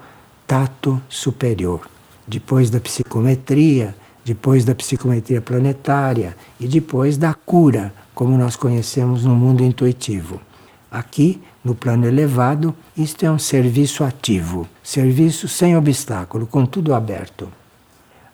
[0.47, 1.87] tato superior.
[2.27, 3.95] Depois da psicometria,
[4.25, 10.41] depois da psicometria planetária e depois da cura, como nós conhecemos no mundo intuitivo.
[10.89, 17.47] Aqui, no plano elevado, isto é um serviço ativo, serviço sem obstáculo, com tudo aberto.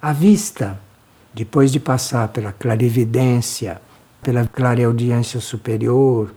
[0.02, 0.80] A vista,
[1.34, 3.82] depois de passar pela clarividência,
[4.22, 6.34] pela clareaudiência superior,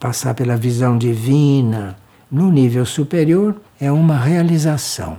[0.00, 1.98] passar pela visão divina,
[2.30, 5.18] no nível superior, é uma realização.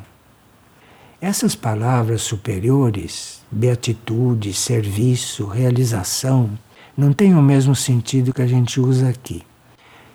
[1.22, 6.49] Essas palavras superiores, beatitude, serviço, realização,
[6.97, 9.41] não têm o mesmo sentido que a gente usa aqui.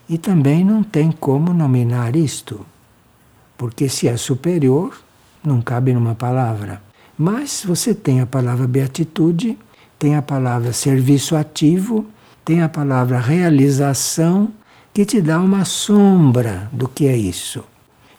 [0.07, 2.67] E também não tem como nominar isto,
[3.57, 5.01] porque se é superior,
[5.43, 6.83] não cabe numa palavra.
[7.17, 9.57] Mas você tem a palavra beatitude,
[9.99, 12.05] tem a palavra serviço ativo,
[12.45, 14.53] tem a palavra realização,
[14.93, 17.65] que te dá uma sombra do que é isso.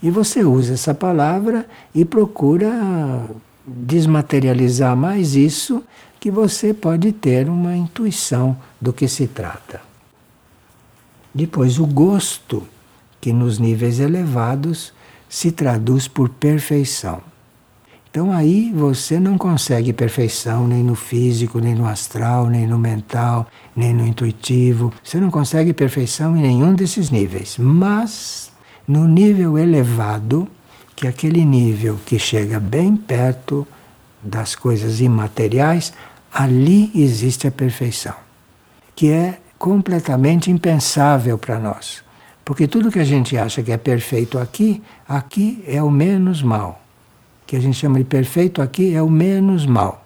[0.01, 2.71] E você usa essa palavra e procura
[3.65, 5.83] desmaterializar mais isso,
[6.19, 9.81] que você pode ter uma intuição do que se trata.
[11.33, 12.67] Depois, o gosto,
[13.19, 14.93] que nos níveis elevados
[15.29, 17.21] se traduz por perfeição.
[18.11, 23.47] Então aí você não consegue perfeição nem no físico, nem no astral, nem no mental,
[23.73, 24.91] nem no intuitivo.
[25.01, 27.55] Você não consegue perfeição em nenhum desses níveis.
[27.57, 28.51] Mas
[28.85, 30.45] no nível elevado,
[31.01, 33.67] que aquele nível que chega bem perto
[34.21, 35.91] das coisas imateriais,
[36.31, 38.13] ali existe a perfeição,
[38.95, 42.03] que é completamente impensável para nós.
[42.45, 44.79] Porque tudo que a gente acha que é perfeito aqui,
[45.09, 46.79] aqui é o menos mal.
[47.47, 50.05] Que a gente chama de perfeito aqui é o menos mal.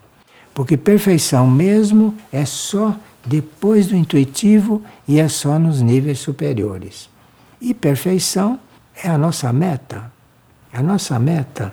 [0.54, 2.96] Porque perfeição mesmo é só
[3.26, 7.10] depois do intuitivo e é só nos níveis superiores.
[7.60, 8.58] E perfeição
[9.04, 10.15] é a nossa meta.
[10.76, 11.72] A nossa meta.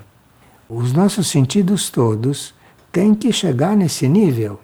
[0.68, 2.54] Os nossos sentidos todos
[2.92, 4.60] têm que chegar nesse nível.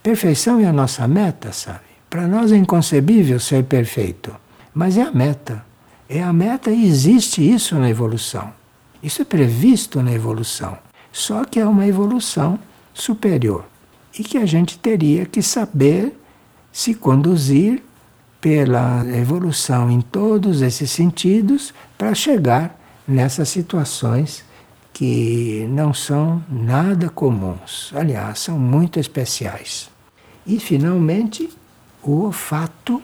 [0.00, 1.80] Perfeição é a nossa meta, sabe?
[2.08, 4.32] Para nós é inconcebível ser perfeito,
[4.72, 5.66] mas é a meta.
[6.08, 8.52] É a meta e existe isso na evolução.
[9.02, 10.78] Isso é previsto na evolução.
[11.10, 12.60] Só que é uma evolução
[12.94, 13.64] superior
[14.16, 16.16] e que a gente teria que saber
[16.70, 17.82] se conduzir
[18.40, 22.79] pela evolução em todos esses sentidos para chegar
[23.10, 24.44] nessas situações
[24.92, 29.90] que não são nada comuns, aliás, são muito especiais.
[30.46, 31.48] E, finalmente,
[32.02, 33.02] o olfato,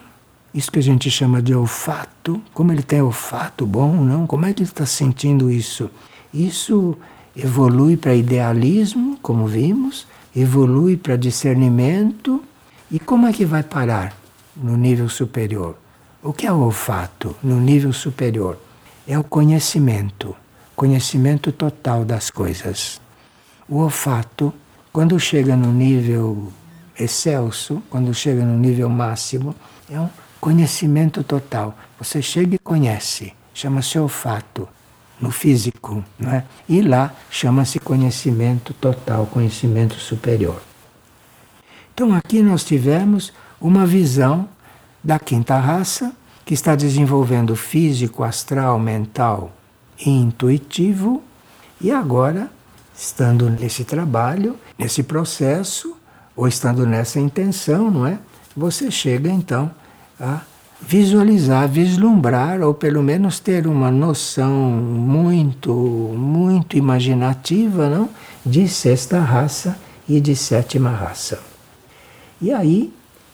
[0.53, 4.27] isso que a gente chama de olfato, como ele tem olfato bom, não?
[4.27, 5.89] Como é que ele está sentindo isso?
[6.33, 6.97] Isso
[7.35, 12.43] evolui para idealismo, como vimos, evolui para discernimento,
[12.91, 14.15] e como é que vai parar?
[14.61, 15.75] no nível superior.
[16.23, 18.59] O que é o olfato no nível superior?
[19.07, 20.35] É o conhecimento,
[20.75, 22.99] conhecimento total das coisas.
[23.69, 24.53] O olfato,
[24.91, 26.51] quando chega no nível
[26.99, 29.55] excelso, quando chega no nível máximo,
[29.89, 30.09] é um
[30.41, 31.77] conhecimento total.
[31.97, 34.67] Você chega e conhece, chama-se olfato
[35.21, 36.43] no físico, não é?
[36.67, 40.61] E lá chama-se conhecimento total, conhecimento superior.
[41.93, 44.49] Então aqui nós tivemos uma visão
[45.01, 46.13] da quinta raça
[46.47, 49.51] que está desenvolvendo físico, astral, mental
[49.99, 51.21] e intuitivo
[51.81, 52.49] e agora
[52.97, 55.97] estando nesse trabalho, nesse processo,
[56.37, 58.17] ou estando nessa intenção, não é?
[58.55, 59.69] Você chega então
[60.17, 60.39] a
[60.81, 68.09] visualizar, vislumbrar, ou pelo menos ter uma noção muito, muito imaginativa, não?
[68.45, 71.41] De sexta raça e de sétima raça.
[72.41, 72.93] E aí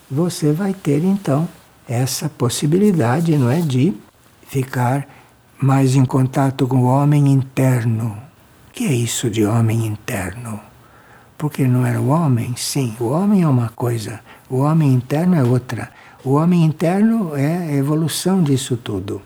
[0.09, 1.47] você vai ter então
[1.87, 3.93] essa possibilidade, não é, de
[4.47, 5.07] ficar
[5.59, 8.17] mais em contato com o homem interno.
[8.69, 10.59] O que é isso de homem interno?
[11.37, 12.55] Porque não era o homem?
[12.55, 14.19] Sim, o homem é uma coisa,
[14.49, 15.89] o homem interno é outra.
[16.23, 19.21] O homem interno é a evolução disso tudo.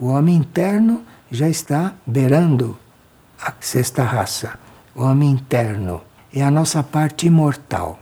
[0.00, 2.76] O homem interno já está beirando
[3.40, 4.58] a sexta raça.
[4.92, 6.00] O homem interno
[6.34, 7.99] é a nossa parte imortal.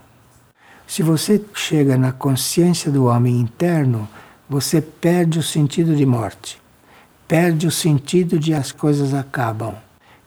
[0.89, 4.09] Se você chega na consciência do homem interno,
[4.49, 6.59] você perde o sentido de morte,
[7.27, 9.75] perde o sentido de as coisas acabam,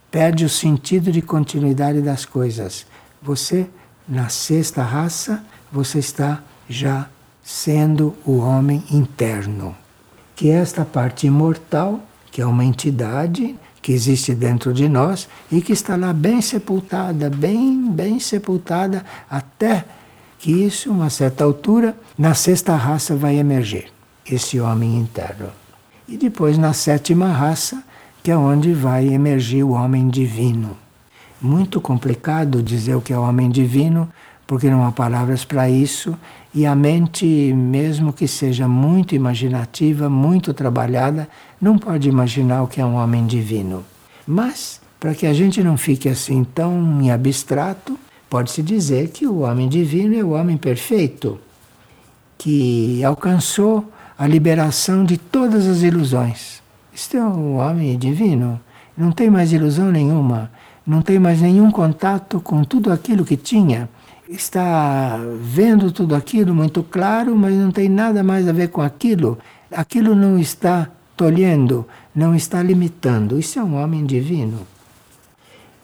[0.09, 2.87] perde o sentido de continuidade das coisas.
[3.21, 3.69] Você,
[4.09, 7.09] na sexta raça, você está já
[7.43, 9.75] sendo o homem interno,
[10.37, 15.61] que é esta parte imortal, que é uma entidade que existe dentro de nós e
[15.61, 19.85] que está lá bem sepultada, bem, bem sepultada até
[20.43, 23.85] que isso, uma certa altura, na sexta raça vai emergir
[24.29, 25.51] esse homem interno.
[26.09, 27.81] E depois na sétima raça,
[28.25, 30.77] que é onde vai emergir o homem divino.
[31.41, 34.09] Muito complicado dizer o que é homem divino,
[34.45, 36.19] porque não há palavras para isso,
[36.53, 41.29] e a mente, mesmo que seja muito imaginativa, muito trabalhada,
[41.61, 43.85] não pode imaginar o que é um homem divino.
[44.27, 47.97] Mas, para que a gente não fique assim tão em abstrato,
[48.33, 51.39] Pode-se dizer que o homem divino é o homem perfeito,
[52.39, 56.63] que alcançou a liberação de todas as ilusões.
[56.95, 58.59] Este é o homem divino.
[58.97, 60.51] Não tem mais ilusão nenhuma,
[60.87, 63.87] não tem mais nenhum contato com tudo aquilo que tinha.
[64.27, 69.39] Está vendo tudo aquilo muito claro, mas não tem nada mais a ver com aquilo.
[69.71, 70.89] Aquilo não está
[71.19, 73.39] tolhendo, não está limitando.
[73.39, 74.61] Isso é um homem divino.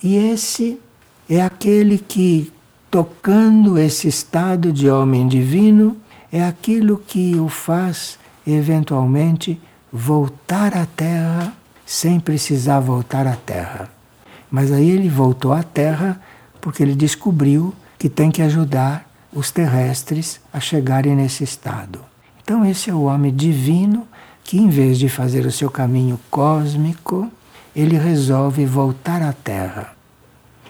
[0.02, 0.80] E esse
[1.28, 2.50] é aquele que,
[2.90, 5.96] tocando esse estado de homem divino,
[6.32, 9.60] é aquilo que o faz eventualmente
[9.92, 11.52] voltar à Terra
[11.84, 13.90] sem precisar voltar à Terra.
[14.50, 16.18] Mas aí ele voltou à Terra
[16.62, 22.00] porque ele descobriu que tem que ajudar os terrestres a chegarem nesse estado.
[22.42, 24.08] Então, esse é o homem divino
[24.42, 27.30] que, em vez de fazer o seu caminho cósmico,
[27.76, 29.97] ele resolve voltar à Terra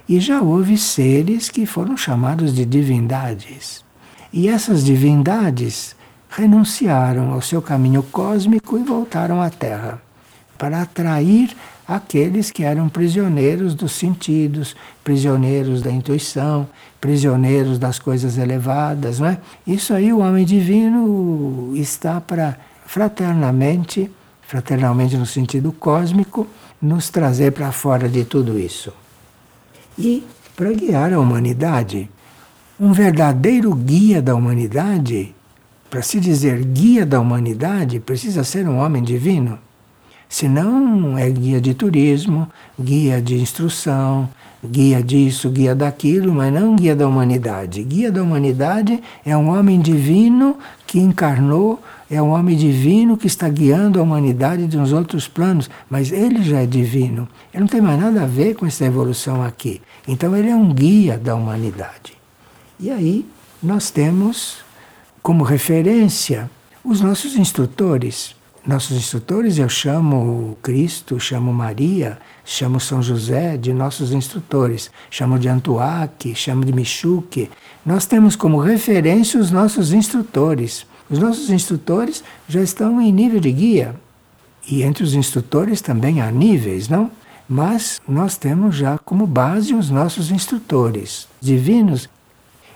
[0.09, 3.85] e já houve seres que foram chamados de divindades.
[4.32, 5.94] E essas divindades
[6.30, 10.01] renunciaram ao seu caminho cósmico e voltaram à Terra
[10.56, 11.55] para atrair
[11.86, 14.74] aqueles que eram prisioneiros dos sentidos,
[15.05, 16.68] prisioneiros da intuição,
[17.01, 19.39] prisioneiros das coisas elevadas, não é?
[19.66, 24.10] Isso aí o homem divino está para fraternamente,
[24.43, 26.47] fraternalmente no sentido cósmico,
[26.80, 28.93] nos trazer para fora de tudo isso
[29.99, 30.23] e
[30.57, 32.09] para guiar a humanidade.
[32.79, 35.35] Um verdadeiro guia da humanidade,
[35.91, 39.59] para se dizer guia da humanidade, precisa ser um homem divino.
[40.29, 42.47] Senão é guia de turismo,
[42.79, 44.29] guia de instrução,
[44.65, 47.83] guia disso, guia daquilo, mas não guia da humanidade.
[47.83, 50.57] Guia da humanidade é um homem divino
[50.87, 55.70] que encarnou, é um homem divino que está guiando a humanidade de uns outros planos,
[55.89, 57.27] mas ele já é divino.
[57.53, 59.81] Ele não tem mais nada a ver com essa evolução aqui.
[60.09, 62.18] Então ele é um guia da humanidade.
[62.80, 63.24] E aí
[63.62, 64.59] nós temos
[65.22, 66.51] como referência
[66.82, 68.35] os nossos instrutores
[68.68, 75.48] nossos instrutores, eu chamo Cristo, chamo Maria, chamo São José de nossos instrutores, chamo de
[75.48, 77.48] Antuac, chamo de Michuque.
[77.85, 80.85] Nós temos como referência os nossos instrutores.
[81.09, 83.94] Os nossos instrutores já estão em nível de guia.
[84.70, 87.10] E entre os instrutores também há níveis, não?
[87.49, 92.09] Mas nós temos já como base os nossos instrutores divinos.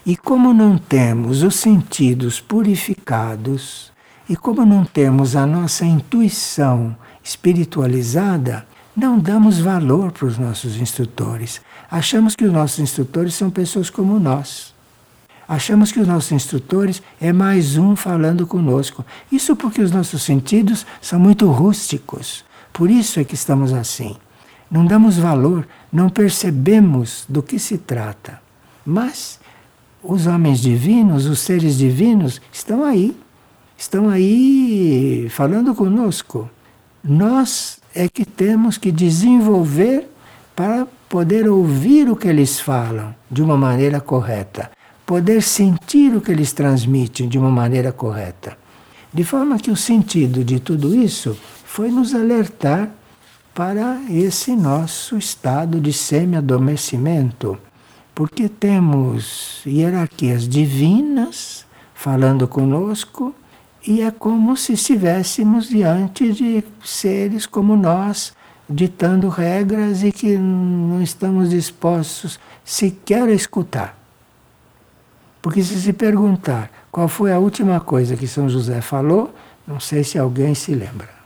[0.04, 3.92] E como não temos os sentidos purificados,
[4.28, 8.66] E como não temos a nossa intuição espiritualizada,
[8.96, 11.60] não damos valor para os nossos instrutores.
[11.90, 14.72] Achamos que os nossos instrutores são pessoas como nós.
[15.48, 19.04] Achamos que os nossos instrutores é mais um falando conosco.
[19.30, 22.44] Isso porque os nossos sentidos são muito rústicos.
[22.72, 24.16] Por isso é que estamos assim.
[24.72, 28.40] Não damos valor, não percebemos do que se trata.
[28.86, 29.38] Mas
[30.02, 33.14] os homens divinos, os seres divinos, estão aí.
[33.76, 36.48] Estão aí falando conosco.
[37.04, 40.08] Nós é que temos que desenvolver
[40.56, 44.70] para poder ouvir o que eles falam de uma maneira correta,
[45.04, 48.56] poder sentir o que eles transmitem de uma maneira correta.
[49.12, 51.36] De forma que o sentido de tudo isso
[51.66, 52.90] foi nos alertar
[53.54, 57.58] para esse nosso estado de semi-adormecimento,
[58.14, 63.34] porque temos hierarquias divinas falando conosco
[63.86, 68.32] e é como se estivéssemos diante de seres como nós,
[68.68, 73.98] ditando regras e que não estamos dispostos sequer a escutar.
[75.42, 79.34] Porque se se perguntar qual foi a última coisa que São José falou,
[79.66, 81.21] não sei se alguém se lembra.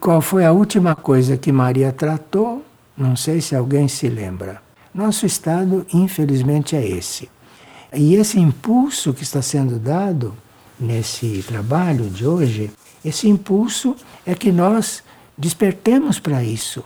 [0.00, 2.62] Qual foi a última coisa que Maria tratou,
[2.96, 4.62] não sei se alguém se lembra.
[4.94, 7.28] Nosso estado, infelizmente, é esse.
[7.92, 10.34] E esse impulso que está sendo dado
[10.78, 12.70] nesse trabalho de hoje,
[13.04, 13.96] esse impulso
[14.26, 15.02] é que nós
[15.36, 16.84] despertemos para isso.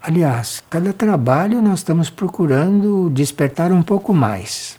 [0.00, 4.78] Aliás, cada trabalho nós estamos procurando despertar um pouco mais.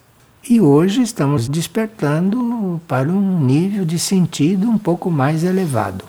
[0.49, 6.05] E hoje estamos despertando para um nível de sentido um pouco mais elevado.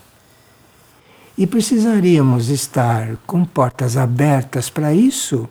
[1.41, 5.49] E precisaríamos estar com portas abertas para isso,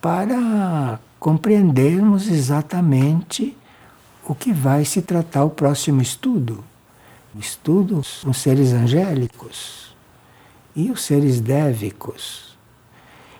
[0.00, 3.54] para compreendermos exatamente
[4.24, 6.64] o que vai se tratar o próximo estudo.
[7.34, 9.94] O estudo com seres angélicos
[10.74, 12.56] e os seres dévicos.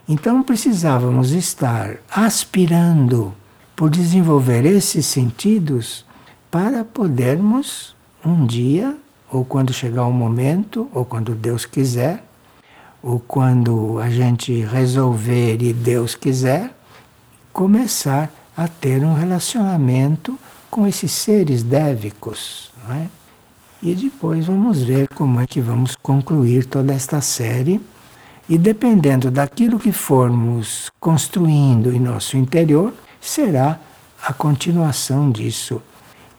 [0.07, 3.33] Então precisávamos estar aspirando
[3.75, 6.05] por desenvolver esses sentidos
[6.51, 8.95] para podermos um dia,
[9.31, 12.25] ou quando chegar o momento, ou quando Deus quiser,
[13.03, 16.75] ou quando a gente resolver e Deus quiser,
[17.53, 20.39] começar a ter um relacionamento
[20.71, 22.71] com esses seres dévicos.
[22.87, 23.09] Não é?
[23.81, 27.81] E depois vamos ver como é que vamos concluir toda esta série.
[28.49, 33.79] E dependendo daquilo que formos construindo em nosso interior, será
[34.21, 35.81] a continuação disso.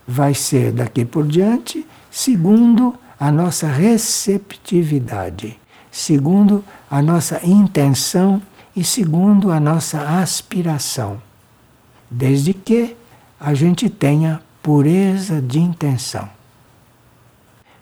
[0.07, 5.59] Vai ser daqui por diante, segundo a nossa receptividade,
[5.91, 8.41] segundo a nossa intenção
[8.75, 11.21] e segundo a nossa aspiração.
[12.09, 12.95] Desde que
[13.39, 16.29] a gente tenha pureza de intenção.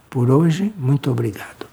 [0.10, 1.67] Por hoje, muito obrigado.